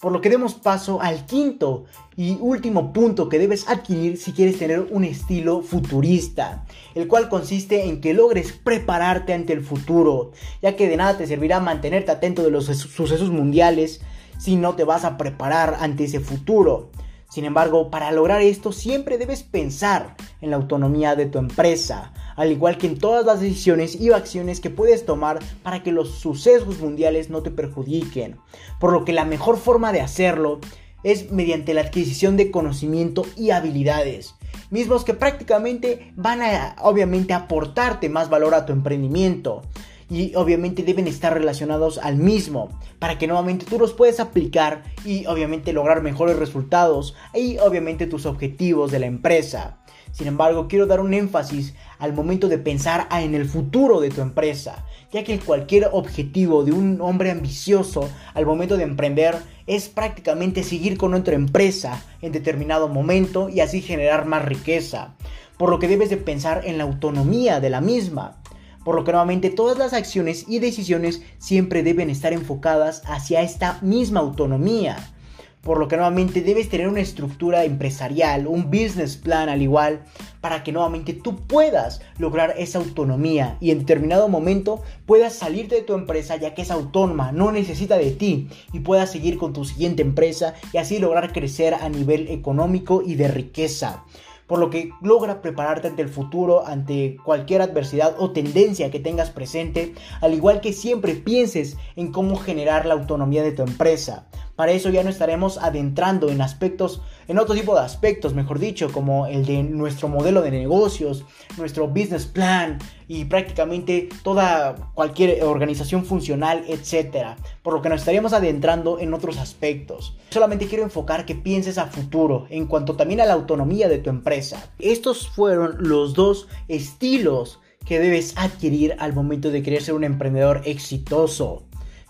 Por 0.00 0.12
lo 0.12 0.20
que 0.20 0.28
demos 0.28 0.54
paso 0.54 1.00
al 1.00 1.24
quinto 1.24 1.86
y 2.16 2.36
último 2.40 2.92
punto 2.92 3.30
que 3.30 3.38
debes 3.38 3.66
adquirir 3.68 4.18
si 4.18 4.32
quieres 4.32 4.58
tener 4.58 4.86
un 4.90 5.04
estilo 5.04 5.62
futurista, 5.62 6.66
el 6.94 7.08
cual 7.08 7.30
consiste 7.30 7.86
en 7.86 8.02
que 8.02 8.12
logres 8.12 8.52
prepararte 8.52 9.32
ante 9.32 9.54
el 9.54 9.62
futuro, 9.62 10.32
ya 10.60 10.76
que 10.76 10.88
de 10.88 10.98
nada 10.98 11.16
te 11.16 11.26
servirá 11.26 11.60
mantenerte 11.60 12.10
atento 12.10 12.42
de 12.42 12.50
los 12.50 12.66
sucesos 12.66 13.30
mundiales 13.30 14.02
si 14.38 14.56
no 14.56 14.74
te 14.74 14.84
vas 14.84 15.04
a 15.04 15.16
preparar 15.16 15.78
ante 15.80 16.04
ese 16.04 16.20
futuro. 16.20 16.90
Sin 17.36 17.44
embargo, 17.44 17.90
para 17.90 18.12
lograr 18.12 18.40
esto 18.40 18.72
siempre 18.72 19.18
debes 19.18 19.42
pensar 19.42 20.16
en 20.40 20.48
la 20.48 20.56
autonomía 20.56 21.16
de 21.16 21.26
tu 21.26 21.36
empresa, 21.36 22.14
al 22.34 22.50
igual 22.50 22.78
que 22.78 22.86
en 22.86 22.98
todas 22.98 23.26
las 23.26 23.42
decisiones 23.42 24.00
y 24.00 24.10
acciones 24.10 24.58
que 24.58 24.70
puedes 24.70 25.04
tomar 25.04 25.40
para 25.62 25.82
que 25.82 25.92
los 25.92 26.12
sucesos 26.12 26.80
mundiales 26.80 27.28
no 27.28 27.42
te 27.42 27.50
perjudiquen. 27.50 28.38
Por 28.80 28.90
lo 28.90 29.04
que 29.04 29.12
la 29.12 29.26
mejor 29.26 29.58
forma 29.58 29.92
de 29.92 30.00
hacerlo 30.00 30.60
es 31.02 31.30
mediante 31.30 31.74
la 31.74 31.82
adquisición 31.82 32.38
de 32.38 32.50
conocimiento 32.50 33.26
y 33.36 33.50
habilidades, 33.50 34.34
mismos 34.70 35.04
que 35.04 35.12
prácticamente 35.12 36.14
van 36.16 36.40
a 36.40 36.76
obviamente 36.80 37.34
aportarte 37.34 38.08
más 38.08 38.30
valor 38.30 38.54
a 38.54 38.64
tu 38.64 38.72
emprendimiento 38.72 39.60
y 40.08 40.34
obviamente 40.34 40.82
deben 40.82 41.08
estar 41.08 41.34
relacionados 41.34 41.98
al 41.98 42.16
mismo 42.16 42.68
para 42.98 43.18
que 43.18 43.26
nuevamente 43.26 43.66
tú 43.66 43.78
los 43.78 43.92
puedas 43.92 44.20
aplicar 44.20 44.84
y 45.04 45.26
obviamente 45.26 45.72
lograr 45.72 46.02
mejores 46.02 46.36
resultados 46.36 47.14
y 47.34 47.58
obviamente 47.58 48.06
tus 48.06 48.26
objetivos 48.26 48.90
de 48.90 49.00
la 49.00 49.06
empresa. 49.06 49.78
Sin 50.12 50.28
embargo, 50.28 50.66
quiero 50.66 50.86
dar 50.86 51.00
un 51.00 51.12
énfasis 51.12 51.74
al 51.98 52.14
momento 52.14 52.48
de 52.48 52.56
pensar 52.56 53.06
en 53.10 53.34
el 53.34 53.44
futuro 53.44 54.00
de 54.00 54.08
tu 54.08 54.22
empresa, 54.22 54.86
ya 55.12 55.24
que 55.24 55.38
cualquier 55.38 55.90
objetivo 55.92 56.64
de 56.64 56.72
un 56.72 57.02
hombre 57.02 57.30
ambicioso 57.30 58.08
al 58.32 58.46
momento 58.46 58.78
de 58.78 58.84
emprender 58.84 59.36
es 59.66 59.90
prácticamente 59.90 60.62
seguir 60.62 60.96
con 60.96 61.12
otra 61.12 61.34
empresa 61.34 62.02
en 62.22 62.32
determinado 62.32 62.88
momento 62.88 63.50
y 63.50 63.60
así 63.60 63.82
generar 63.82 64.24
más 64.24 64.44
riqueza, 64.44 65.16
por 65.58 65.68
lo 65.68 65.78
que 65.78 65.88
debes 65.88 66.08
de 66.08 66.16
pensar 66.16 66.62
en 66.64 66.78
la 66.78 66.84
autonomía 66.84 67.60
de 67.60 67.70
la 67.70 67.82
misma 67.82 68.38
por 68.86 68.94
lo 68.94 69.02
que 69.02 69.10
nuevamente 69.10 69.50
todas 69.50 69.76
las 69.78 69.92
acciones 69.92 70.44
y 70.46 70.60
decisiones 70.60 71.20
siempre 71.38 71.82
deben 71.82 72.08
estar 72.08 72.32
enfocadas 72.32 73.02
hacia 73.04 73.42
esta 73.42 73.80
misma 73.82 74.20
autonomía. 74.20 75.12
Por 75.60 75.78
lo 75.78 75.88
que 75.88 75.96
nuevamente 75.96 76.40
debes 76.40 76.68
tener 76.68 76.86
una 76.86 77.00
estructura 77.00 77.64
empresarial, 77.64 78.46
un 78.46 78.70
business 78.70 79.16
plan 79.16 79.48
al 79.48 79.60
igual, 79.60 80.04
para 80.40 80.62
que 80.62 80.70
nuevamente 80.70 81.14
tú 81.14 81.34
puedas 81.48 82.00
lograr 82.18 82.54
esa 82.58 82.78
autonomía 82.78 83.56
y 83.60 83.72
en 83.72 83.80
determinado 83.80 84.28
momento 84.28 84.84
puedas 85.04 85.32
salirte 85.32 85.74
de 85.74 85.82
tu 85.82 85.94
empresa 85.94 86.36
ya 86.36 86.54
que 86.54 86.62
es 86.62 86.70
autónoma, 86.70 87.32
no 87.32 87.50
necesita 87.50 87.98
de 87.98 88.12
ti 88.12 88.48
y 88.72 88.78
puedas 88.78 89.10
seguir 89.10 89.36
con 89.36 89.52
tu 89.52 89.64
siguiente 89.64 90.02
empresa 90.02 90.54
y 90.72 90.76
así 90.76 91.00
lograr 91.00 91.32
crecer 91.32 91.74
a 91.74 91.88
nivel 91.88 92.28
económico 92.28 93.02
y 93.04 93.16
de 93.16 93.26
riqueza 93.26 94.04
por 94.46 94.58
lo 94.58 94.70
que 94.70 94.90
logra 95.02 95.42
prepararte 95.42 95.88
ante 95.88 96.02
el 96.02 96.08
futuro, 96.08 96.66
ante 96.66 97.16
cualquier 97.24 97.62
adversidad 97.62 98.16
o 98.18 98.30
tendencia 98.30 98.90
que 98.90 99.00
tengas 99.00 99.30
presente, 99.30 99.94
al 100.20 100.34
igual 100.34 100.60
que 100.60 100.72
siempre 100.72 101.14
pienses 101.14 101.76
en 101.96 102.12
cómo 102.12 102.36
generar 102.36 102.86
la 102.86 102.94
autonomía 102.94 103.42
de 103.42 103.52
tu 103.52 103.62
empresa. 103.62 104.26
Para 104.56 104.72
eso 104.72 104.88
ya 104.88 105.04
no 105.04 105.10
estaremos 105.10 105.58
adentrando 105.58 106.30
en 106.30 106.40
aspectos, 106.40 107.02
en 107.28 107.38
otro 107.38 107.54
tipo 107.54 107.74
de 107.74 107.82
aspectos, 107.82 108.34
mejor 108.34 108.58
dicho, 108.58 108.90
como 108.90 109.26
el 109.26 109.44
de 109.44 109.62
nuestro 109.62 110.08
modelo 110.08 110.40
de 110.40 110.50
negocios, 110.50 111.24
nuestro 111.58 111.88
business 111.88 112.24
plan 112.24 112.78
y 113.06 113.26
prácticamente 113.26 114.08
toda 114.22 114.74
cualquier 114.94 115.44
organización 115.44 116.06
funcional, 116.06 116.64
etc. 116.68 117.36
Por 117.62 117.74
lo 117.74 117.82
que 117.82 117.90
nos 117.90 118.00
estaríamos 118.00 118.32
adentrando 118.32 118.98
en 118.98 119.12
otros 119.12 119.36
aspectos. 119.36 120.16
Solamente 120.30 120.66
quiero 120.66 120.84
enfocar 120.84 121.26
que 121.26 121.34
pienses 121.34 121.76
a 121.76 121.86
futuro 121.86 122.46
en 122.48 122.66
cuanto 122.66 122.96
también 122.96 123.20
a 123.20 123.26
la 123.26 123.34
autonomía 123.34 123.88
de 123.88 123.98
tu 123.98 124.08
empresa. 124.08 124.70
Estos 124.78 125.28
fueron 125.28 125.76
los 125.80 126.14
dos 126.14 126.48
estilos 126.68 127.60
que 127.84 128.00
debes 128.00 128.36
adquirir 128.36 128.96
al 128.98 129.12
momento 129.12 129.50
de 129.50 129.62
querer 129.62 129.82
ser 129.82 129.94
un 129.94 130.04
emprendedor 130.04 130.62
exitoso. 130.64 131.66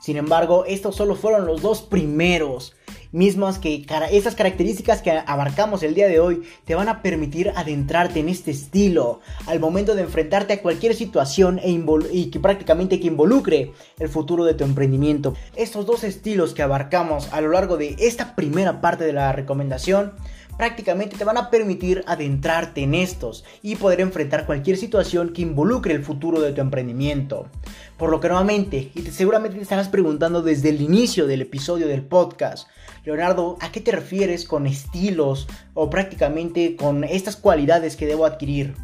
Sin 0.07 0.19
embargo, 0.19 0.65
estos 0.69 0.95
solo 0.95 1.17
fueron 1.17 1.47
los 1.47 1.63
dos 1.63 1.83
primeros. 1.83 2.77
Mismas 3.11 3.59
que 3.59 3.85
esas 4.13 4.37
características 4.37 5.03
que 5.03 5.11
abarcamos 5.11 5.83
el 5.83 5.97
día 5.97 6.07
de 6.07 6.21
hoy 6.21 6.45
te 6.65 6.77
van 6.77 6.89
a 6.89 7.03
permitir 7.03 7.53
adentrarte 7.57 8.21
en 8.21 8.29
este 8.29 8.53
estilo 8.53 9.19
al 9.47 9.59
momento 9.59 9.97
de 9.97 10.03
enfrentarte 10.03 10.53
a 10.53 10.63
cualquier 10.63 10.95
situación 10.95 11.59
e 11.59 11.71
y 12.13 12.27
que 12.27 12.39
prácticamente 12.39 13.01
que 13.01 13.09
involucre 13.09 13.73
el 13.99 14.09
futuro 14.09 14.45
de 14.45 14.55
tu 14.55 14.63
emprendimiento. 14.63 15.35
Estos 15.57 15.87
dos 15.87 16.05
estilos 16.05 16.55
que 16.55 16.63
abarcamos 16.63 17.33
a 17.33 17.41
lo 17.41 17.51
largo 17.51 17.77
de 17.77 17.97
esta 17.99 18.37
primera 18.37 18.81
parte 18.81 19.03
de 19.03 19.13
la 19.13 19.33
recomendación 19.33 20.13
prácticamente 20.57 21.17
te 21.17 21.25
van 21.25 21.37
a 21.37 21.51
permitir 21.51 22.03
adentrarte 22.07 22.83
en 22.83 22.95
estos 22.95 23.45
y 23.63 23.77
poder 23.77 24.01
enfrentar 24.01 24.47
cualquier 24.47 24.77
situación 24.77 25.33
que 25.33 25.43
involucre 25.43 25.95
el 25.95 26.05
futuro 26.05 26.41
de 26.41 26.53
tu 26.53 26.61
emprendimiento. 26.61 27.49
Por 27.97 28.11
lo 28.11 28.21
que 28.21 28.29
nuevamente, 28.29 28.91
y 28.95 29.03
te, 29.03 29.11
seguramente 29.11 29.57
te 29.57 29.63
estarás 29.63 29.89
preguntando 29.89 30.43
desde 30.43 30.71
el 30.71 30.81
inicio 30.81 31.27
del 31.27 31.43
episodio 31.43 31.89
del 31.89 32.03
podcast, 32.03 32.69
Leonardo, 33.05 33.57
¿a 33.61 33.71
qué 33.71 33.81
te 33.81 33.93
refieres 33.93 34.45
con 34.45 34.67
estilos 34.67 35.47
o 35.75 35.91
prácticamente 35.91 36.77
con 36.77 37.05
estas 37.05 37.37
cualidades 37.37 37.97
que 37.97 38.07
debo 38.07 38.27
adquirir? 38.27 38.75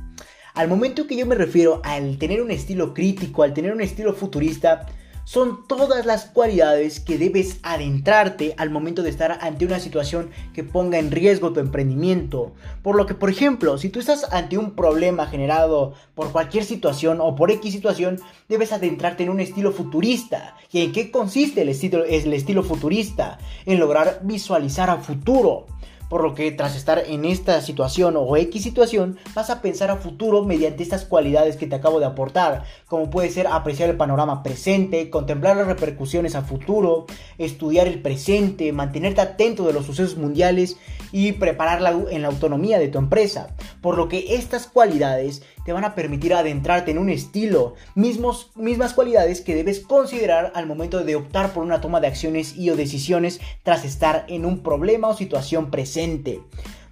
Al 0.55 0.69
momento 0.69 1.07
que 1.07 1.17
yo 1.17 1.27
me 1.27 1.35
refiero 1.35 1.81
al 1.83 2.19
tener 2.19 2.43
un 2.43 2.51
estilo 2.51 2.93
crítico, 2.93 3.43
al 3.43 3.55
tener 3.55 3.73
un 3.73 3.81
estilo 3.81 4.13
futurista, 4.13 4.87
son 5.25 5.67
todas 5.67 6.07
las 6.07 6.27
cualidades 6.27 7.01
que 7.01 7.19
debes 7.19 7.59
adentrarte 7.63 8.55
al 8.57 8.71
momento 8.71 9.03
de 9.03 9.11
estar 9.11 9.39
ante 9.41 9.65
una 9.65 9.81
situación 9.81 10.31
que 10.53 10.65
ponga 10.65 10.99
en 10.99 11.11
riesgo 11.11 11.53
tu 11.53 11.61
emprendimiento. 11.61 12.53
Por 12.83 12.97
lo 12.97 13.07
que, 13.07 13.15
por 13.15 13.31
ejemplo, 13.31 13.79
si 13.79 13.89
tú 13.89 14.01
estás 14.01 14.33
ante 14.33 14.59
un 14.59 14.73
problema 14.73 15.27
generado 15.27 15.95
por 16.15 16.33
cualquier 16.33 16.65
situación 16.65 17.19
o 17.21 17.35
por 17.35 17.51
X 17.51 17.73
situación, 17.73 18.21
debes 18.49 18.73
adentrarte 18.73 19.23
en 19.23 19.31
un 19.31 19.41
estilo 19.41 19.73
futurista. 19.73 20.57
¿Y 20.71 20.81
en 20.83 20.93
qué 20.93 21.11
consiste 21.11 21.63
el 21.63 21.69
estilo, 21.69 22.05
el 22.05 22.33
estilo 22.33 22.63
futurista? 22.63 23.39
En 23.67 23.79
lograr 23.79 24.21
visualizar 24.23 24.91
a 24.91 24.99
futuro 24.99 25.67
por 26.13 26.23
lo 26.23 26.35
que 26.35 26.53
tras 26.53 26.77
estar 26.77 27.03
en 27.07 27.25
esta 27.25 27.59
situación 27.63 28.19
o 28.19 28.37
X 28.37 28.63
situación, 28.63 29.17
vas 29.35 29.49
a 29.49 29.63
pensar 29.63 29.91
a 29.91 29.97
futuro 29.97 30.45
mediante 30.45 30.83
estas 30.83 31.07
cualidades 31.07 31.57
que 31.57 31.67
te 31.67 31.75
acabo 31.75 32.01
de 32.01 32.05
aportar, 32.05 32.65
como 32.87 33.09
puede 33.09 33.31
ser 33.31 33.47
apreciar 33.47 33.89
el 33.89 33.97
panorama 33.97 34.43
presente, 34.43 35.09
contemplar 35.09 35.57
las 35.57 35.69
repercusiones 35.69 36.35
a 36.35 36.43
futuro, 36.43 37.07
estudiar 37.39 37.87
el 37.87 38.03
presente, 38.03 38.75
mantenerte 38.75 39.23
atento 39.23 39.67
de 39.67 39.73
los 39.73 39.87
sucesos 39.87 40.19
mundiales 40.19 40.77
y 41.13 41.33
prepararla 41.33 41.99
en 42.11 42.21
la 42.21 42.29
autonomía 42.29 42.79
de 42.79 42.89
tu 42.89 42.99
empresa, 42.99 43.49
por 43.81 43.97
lo 43.97 44.11
que 44.11 44.35
estas 44.35 44.67
cualidades 44.67 45.43
te 45.65 45.73
van 45.73 45.85
a 45.85 45.95
permitir 45.95 46.35
adentrarte 46.35 46.91
en 46.91 46.99
un 46.99 47.11
estilo, 47.11 47.75
mismos, 47.95 48.51
mismas 48.55 48.95
cualidades 48.95 49.41
que 49.41 49.55
debes 49.55 49.81
considerar 49.81 50.53
al 50.55 50.67
momento 50.67 51.05
de 51.05 51.17
optar 51.17 51.53
por 51.53 51.63
una 51.65 51.81
toma 51.81 52.01
de 52.01 52.09
acciones 52.09 52.57
y 52.57 52.71
o 52.71 52.77
decisiones 52.77 53.41
tras 53.63 53.85
estar 53.85 54.25
en 54.29 54.45
un 54.45 54.63
problema 54.63 55.09
o 55.09 55.17
situación 55.17 55.71
presente. 55.71 56.41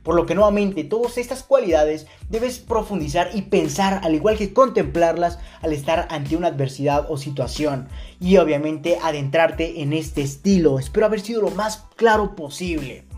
Por 0.03 0.15
lo 0.15 0.25
que 0.25 0.35
nuevamente 0.35 0.83
todas 0.83 1.19
estas 1.19 1.43
cualidades 1.43 2.07
debes 2.31 2.59
profundizar 2.59 3.31
y 3.35 3.43
pensar 3.43 4.01
al 4.03 4.15
igual 4.15 4.39
que 4.39 4.55
contemplarlas 4.55 5.39
al 5.61 5.75
estar 5.75 6.09
ante 6.11 6.37
una 6.37 6.49
adversidad 6.49 7.07
o 7.11 7.19
situación. 7.19 7.89
Y 8.19 8.39
obviamente 8.39 8.99
adentrarte 9.03 9.83
en 9.83 9.93
este 9.93 10.23
estilo. 10.23 10.79
Espero 10.79 11.05
haber 11.05 11.21
sido 11.21 11.43
lo 11.43 11.51
más 11.51 11.85
claro 11.97 12.35
posible. 12.35 13.10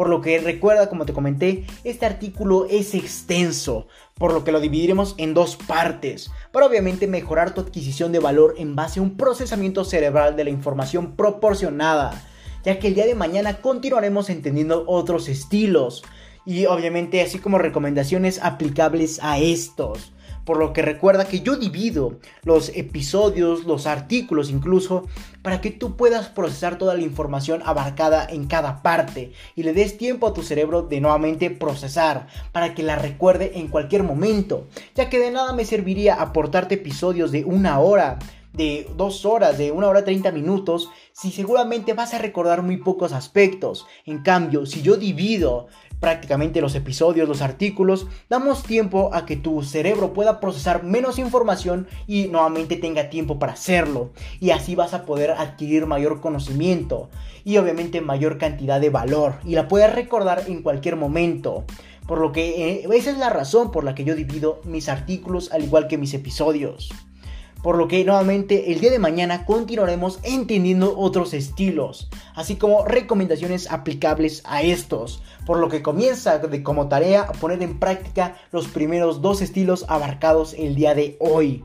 Por 0.00 0.08
lo 0.08 0.22
que 0.22 0.38
recuerda, 0.38 0.88
como 0.88 1.04
te 1.04 1.12
comenté, 1.12 1.66
este 1.84 2.06
artículo 2.06 2.66
es 2.70 2.94
extenso, 2.94 3.86
por 4.14 4.32
lo 4.32 4.44
que 4.44 4.50
lo 4.50 4.58
dividiremos 4.58 5.14
en 5.18 5.34
dos 5.34 5.56
partes, 5.56 6.30
para 6.52 6.64
obviamente 6.64 7.06
mejorar 7.06 7.52
tu 7.52 7.60
adquisición 7.60 8.10
de 8.10 8.18
valor 8.18 8.54
en 8.56 8.74
base 8.74 8.98
a 8.98 9.02
un 9.02 9.18
procesamiento 9.18 9.84
cerebral 9.84 10.36
de 10.36 10.44
la 10.44 10.48
información 10.48 11.16
proporcionada, 11.16 12.18
ya 12.64 12.78
que 12.78 12.88
el 12.88 12.94
día 12.94 13.04
de 13.04 13.14
mañana 13.14 13.60
continuaremos 13.60 14.30
entendiendo 14.30 14.84
otros 14.86 15.28
estilos 15.28 16.02
y 16.46 16.64
obviamente 16.64 17.20
así 17.20 17.38
como 17.38 17.58
recomendaciones 17.58 18.42
aplicables 18.42 19.20
a 19.22 19.36
estos. 19.38 20.12
Por 20.44 20.56
lo 20.58 20.72
que 20.72 20.82
recuerda 20.82 21.26
que 21.26 21.40
yo 21.40 21.56
divido 21.56 22.18
los 22.42 22.70
episodios, 22.76 23.64
los 23.64 23.86
artículos 23.86 24.50
incluso, 24.50 25.06
para 25.42 25.60
que 25.60 25.70
tú 25.70 25.96
puedas 25.96 26.28
procesar 26.28 26.78
toda 26.78 26.94
la 26.94 27.02
información 27.02 27.62
abarcada 27.64 28.26
en 28.28 28.46
cada 28.46 28.82
parte 28.82 29.32
y 29.56 29.62
le 29.62 29.72
des 29.72 29.96
tiempo 29.96 30.26
a 30.26 30.34
tu 30.34 30.42
cerebro 30.42 30.82
de 30.82 31.00
nuevamente 31.00 31.50
procesar 31.50 32.26
para 32.52 32.74
que 32.74 32.82
la 32.82 32.96
recuerde 32.96 33.52
en 33.58 33.68
cualquier 33.68 34.02
momento, 34.02 34.66
ya 34.94 35.08
que 35.08 35.18
de 35.18 35.30
nada 35.30 35.52
me 35.52 35.64
serviría 35.64 36.14
aportarte 36.14 36.76
episodios 36.76 37.32
de 37.32 37.44
una 37.44 37.78
hora 37.80 38.18
de 38.52 38.88
dos 38.96 39.24
horas, 39.24 39.58
de 39.58 39.70
una 39.70 39.88
hora 39.88 40.04
30 40.04 40.32
minutos, 40.32 40.90
si 41.12 41.30
seguramente 41.30 41.94
vas 41.94 42.14
a 42.14 42.18
recordar 42.18 42.62
muy 42.62 42.78
pocos 42.78 43.12
aspectos. 43.12 43.86
En 44.06 44.22
cambio, 44.22 44.66
si 44.66 44.82
yo 44.82 44.96
divido 44.96 45.68
prácticamente 46.00 46.60
los 46.60 46.74
episodios, 46.74 47.28
los 47.28 47.42
artículos, 47.42 48.06
damos 48.28 48.62
tiempo 48.62 49.10
a 49.12 49.26
que 49.26 49.36
tu 49.36 49.62
cerebro 49.62 50.12
pueda 50.12 50.40
procesar 50.40 50.82
menos 50.82 51.18
información 51.18 51.86
y 52.06 52.28
nuevamente 52.28 52.76
tenga 52.76 53.10
tiempo 53.10 53.38
para 53.38 53.52
hacerlo. 53.52 54.10
Y 54.40 54.50
así 54.50 54.74
vas 54.74 54.94
a 54.94 55.04
poder 55.04 55.32
adquirir 55.32 55.86
mayor 55.86 56.20
conocimiento 56.20 57.10
y 57.44 57.58
obviamente 57.58 58.00
mayor 58.00 58.38
cantidad 58.38 58.80
de 58.80 58.90
valor 58.90 59.34
y 59.44 59.54
la 59.54 59.68
puedes 59.68 59.94
recordar 59.94 60.44
en 60.48 60.62
cualquier 60.62 60.96
momento. 60.96 61.64
Por 62.06 62.18
lo 62.18 62.32
que 62.32 62.70
eh, 62.70 62.88
esa 62.92 63.10
es 63.10 63.18
la 63.18 63.30
razón 63.30 63.70
por 63.70 63.84
la 63.84 63.94
que 63.94 64.04
yo 64.04 64.16
divido 64.16 64.60
mis 64.64 64.88
artículos 64.88 65.52
al 65.52 65.62
igual 65.62 65.86
que 65.86 65.98
mis 65.98 66.12
episodios. 66.14 66.90
Por 67.62 67.76
lo 67.76 67.88
que 67.88 68.04
nuevamente 68.04 68.72
el 68.72 68.80
día 68.80 68.90
de 68.90 68.98
mañana 68.98 69.44
continuaremos 69.44 70.18
entendiendo 70.22 70.98
otros 70.98 71.34
estilos, 71.34 72.08
así 72.34 72.56
como 72.56 72.86
recomendaciones 72.86 73.70
aplicables 73.70 74.42
a 74.46 74.62
estos. 74.62 75.22
Por 75.44 75.58
lo 75.58 75.68
que 75.68 75.82
comienza 75.82 76.38
de 76.38 76.62
como 76.62 76.88
tarea 76.88 77.22
a 77.22 77.32
poner 77.32 77.62
en 77.62 77.78
práctica 77.78 78.36
los 78.50 78.68
primeros 78.68 79.20
dos 79.20 79.42
estilos 79.42 79.84
abarcados 79.88 80.54
el 80.54 80.74
día 80.74 80.94
de 80.94 81.16
hoy. 81.20 81.64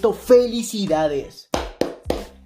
felicidades. 0.09 1.49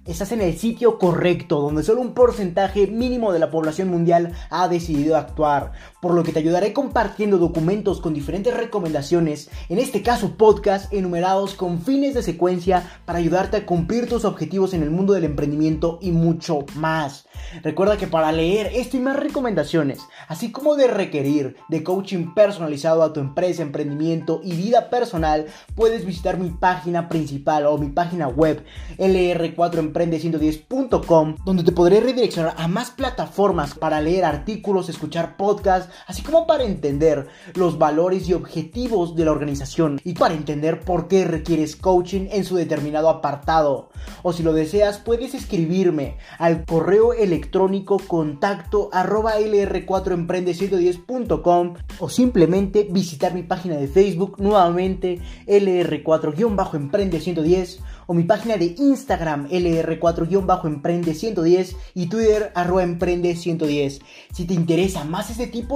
Estás 0.04 0.30
en 0.30 0.40
el 0.40 0.56
sitio 0.56 0.98
correcto, 0.98 1.60
donde 1.60 1.82
solo 1.82 2.00
un 2.00 2.12
porcentaje 2.12 2.86
mínimo 2.86 3.32
de 3.32 3.40
la 3.40 3.50
población 3.50 3.88
mundial 3.88 4.32
ha 4.50 4.68
decidido 4.68 5.16
actuar. 5.16 5.72
Por 6.06 6.14
lo 6.14 6.22
que 6.22 6.30
te 6.30 6.38
ayudaré 6.38 6.72
compartiendo 6.72 7.36
documentos 7.36 8.00
con 8.00 8.14
diferentes 8.14 8.56
recomendaciones, 8.56 9.50
en 9.68 9.80
este 9.80 10.02
caso 10.02 10.36
podcast, 10.36 10.92
enumerados 10.92 11.54
con 11.54 11.82
fines 11.82 12.14
de 12.14 12.22
secuencia 12.22 12.88
para 13.04 13.18
ayudarte 13.18 13.56
a 13.56 13.66
cumplir 13.66 14.08
tus 14.08 14.24
objetivos 14.24 14.72
en 14.72 14.84
el 14.84 14.92
mundo 14.92 15.14
del 15.14 15.24
emprendimiento 15.24 15.98
y 16.00 16.12
mucho 16.12 16.60
más. 16.76 17.26
Recuerda 17.64 17.96
que 17.96 18.06
para 18.06 18.30
leer 18.30 18.70
esto 18.72 18.96
y 18.96 19.00
más 19.00 19.16
recomendaciones, 19.16 19.98
así 20.28 20.52
como 20.52 20.76
de 20.76 20.86
requerir 20.86 21.56
de 21.68 21.82
coaching 21.82 22.34
personalizado 22.34 23.02
a 23.02 23.12
tu 23.12 23.18
empresa, 23.18 23.62
emprendimiento 23.62 24.40
y 24.44 24.54
vida 24.54 24.90
personal, 24.90 25.46
puedes 25.74 26.06
visitar 26.06 26.38
mi 26.38 26.50
página 26.50 27.08
principal 27.08 27.66
o 27.66 27.78
mi 27.78 27.88
página 27.88 28.28
web 28.28 28.64
lr4emprende110.com, 28.98 31.34
donde 31.44 31.64
te 31.64 31.72
podré 31.72 31.98
redireccionar 31.98 32.54
a 32.58 32.68
más 32.68 32.92
plataformas 32.92 33.74
para 33.74 34.00
leer 34.00 34.24
artículos, 34.24 34.88
escuchar 34.88 35.36
podcasts, 35.36 35.92
así 36.06 36.22
como 36.22 36.46
para 36.46 36.64
entender 36.64 37.26
los 37.54 37.78
valores 37.78 38.28
y 38.28 38.34
objetivos 38.34 39.16
de 39.16 39.24
la 39.24 39.32
organización 39.32 40.00
y 40.04 40.12
para 40.14 40.34
entender 40.34 40.80
por 40.80 41.08
qué 41.08 41.24
requieres 41.24 41.76
coaching 41.76 42.28
en 42.30 42.44
su 42.44 42.56
determinado 42.56 43.08
apartado. 43.08 43.88
O 44.22 44.32
si 44.32 44.42
lo 44.42 44.52
deseas, 44.52 44.98
puedes 44.98 45.32
escribirme 45.34 46.16
al 46.38 46.64
correo 46.64 47.12
electrónico 47.12 47.98
contacto 47.98 48.88
arroba 48.92 49.38
lr4emprende110.com 49.38 51.74
o 51.98 52.08
simplemente 52.08 52.86
visitar 52.90 53.34
mi 53.34 53.42
página 53.42 53.76
de 53.76 53.88
Facebook 53.88 54.36
nuevamente 54.38 55.20
lr4-emprende110 55.46 57.80
o 58.06 58.14
mi 58.14 58.22
página 58.22 58.56
de 58.56 58.74
Instagram 58.78 59.48
lr4-emprende110 59.48 61.76
y 61.94 62.06
Twitter 62.06 62.52
arroba 62.54 62.84
emprende110. 62.84 64.00
Si 64.32 64.44
te 64.44 64.54
interesa 64.54 65.02
más 65.04 65.30
este 65.30 65.48
tipo 65.48 65.75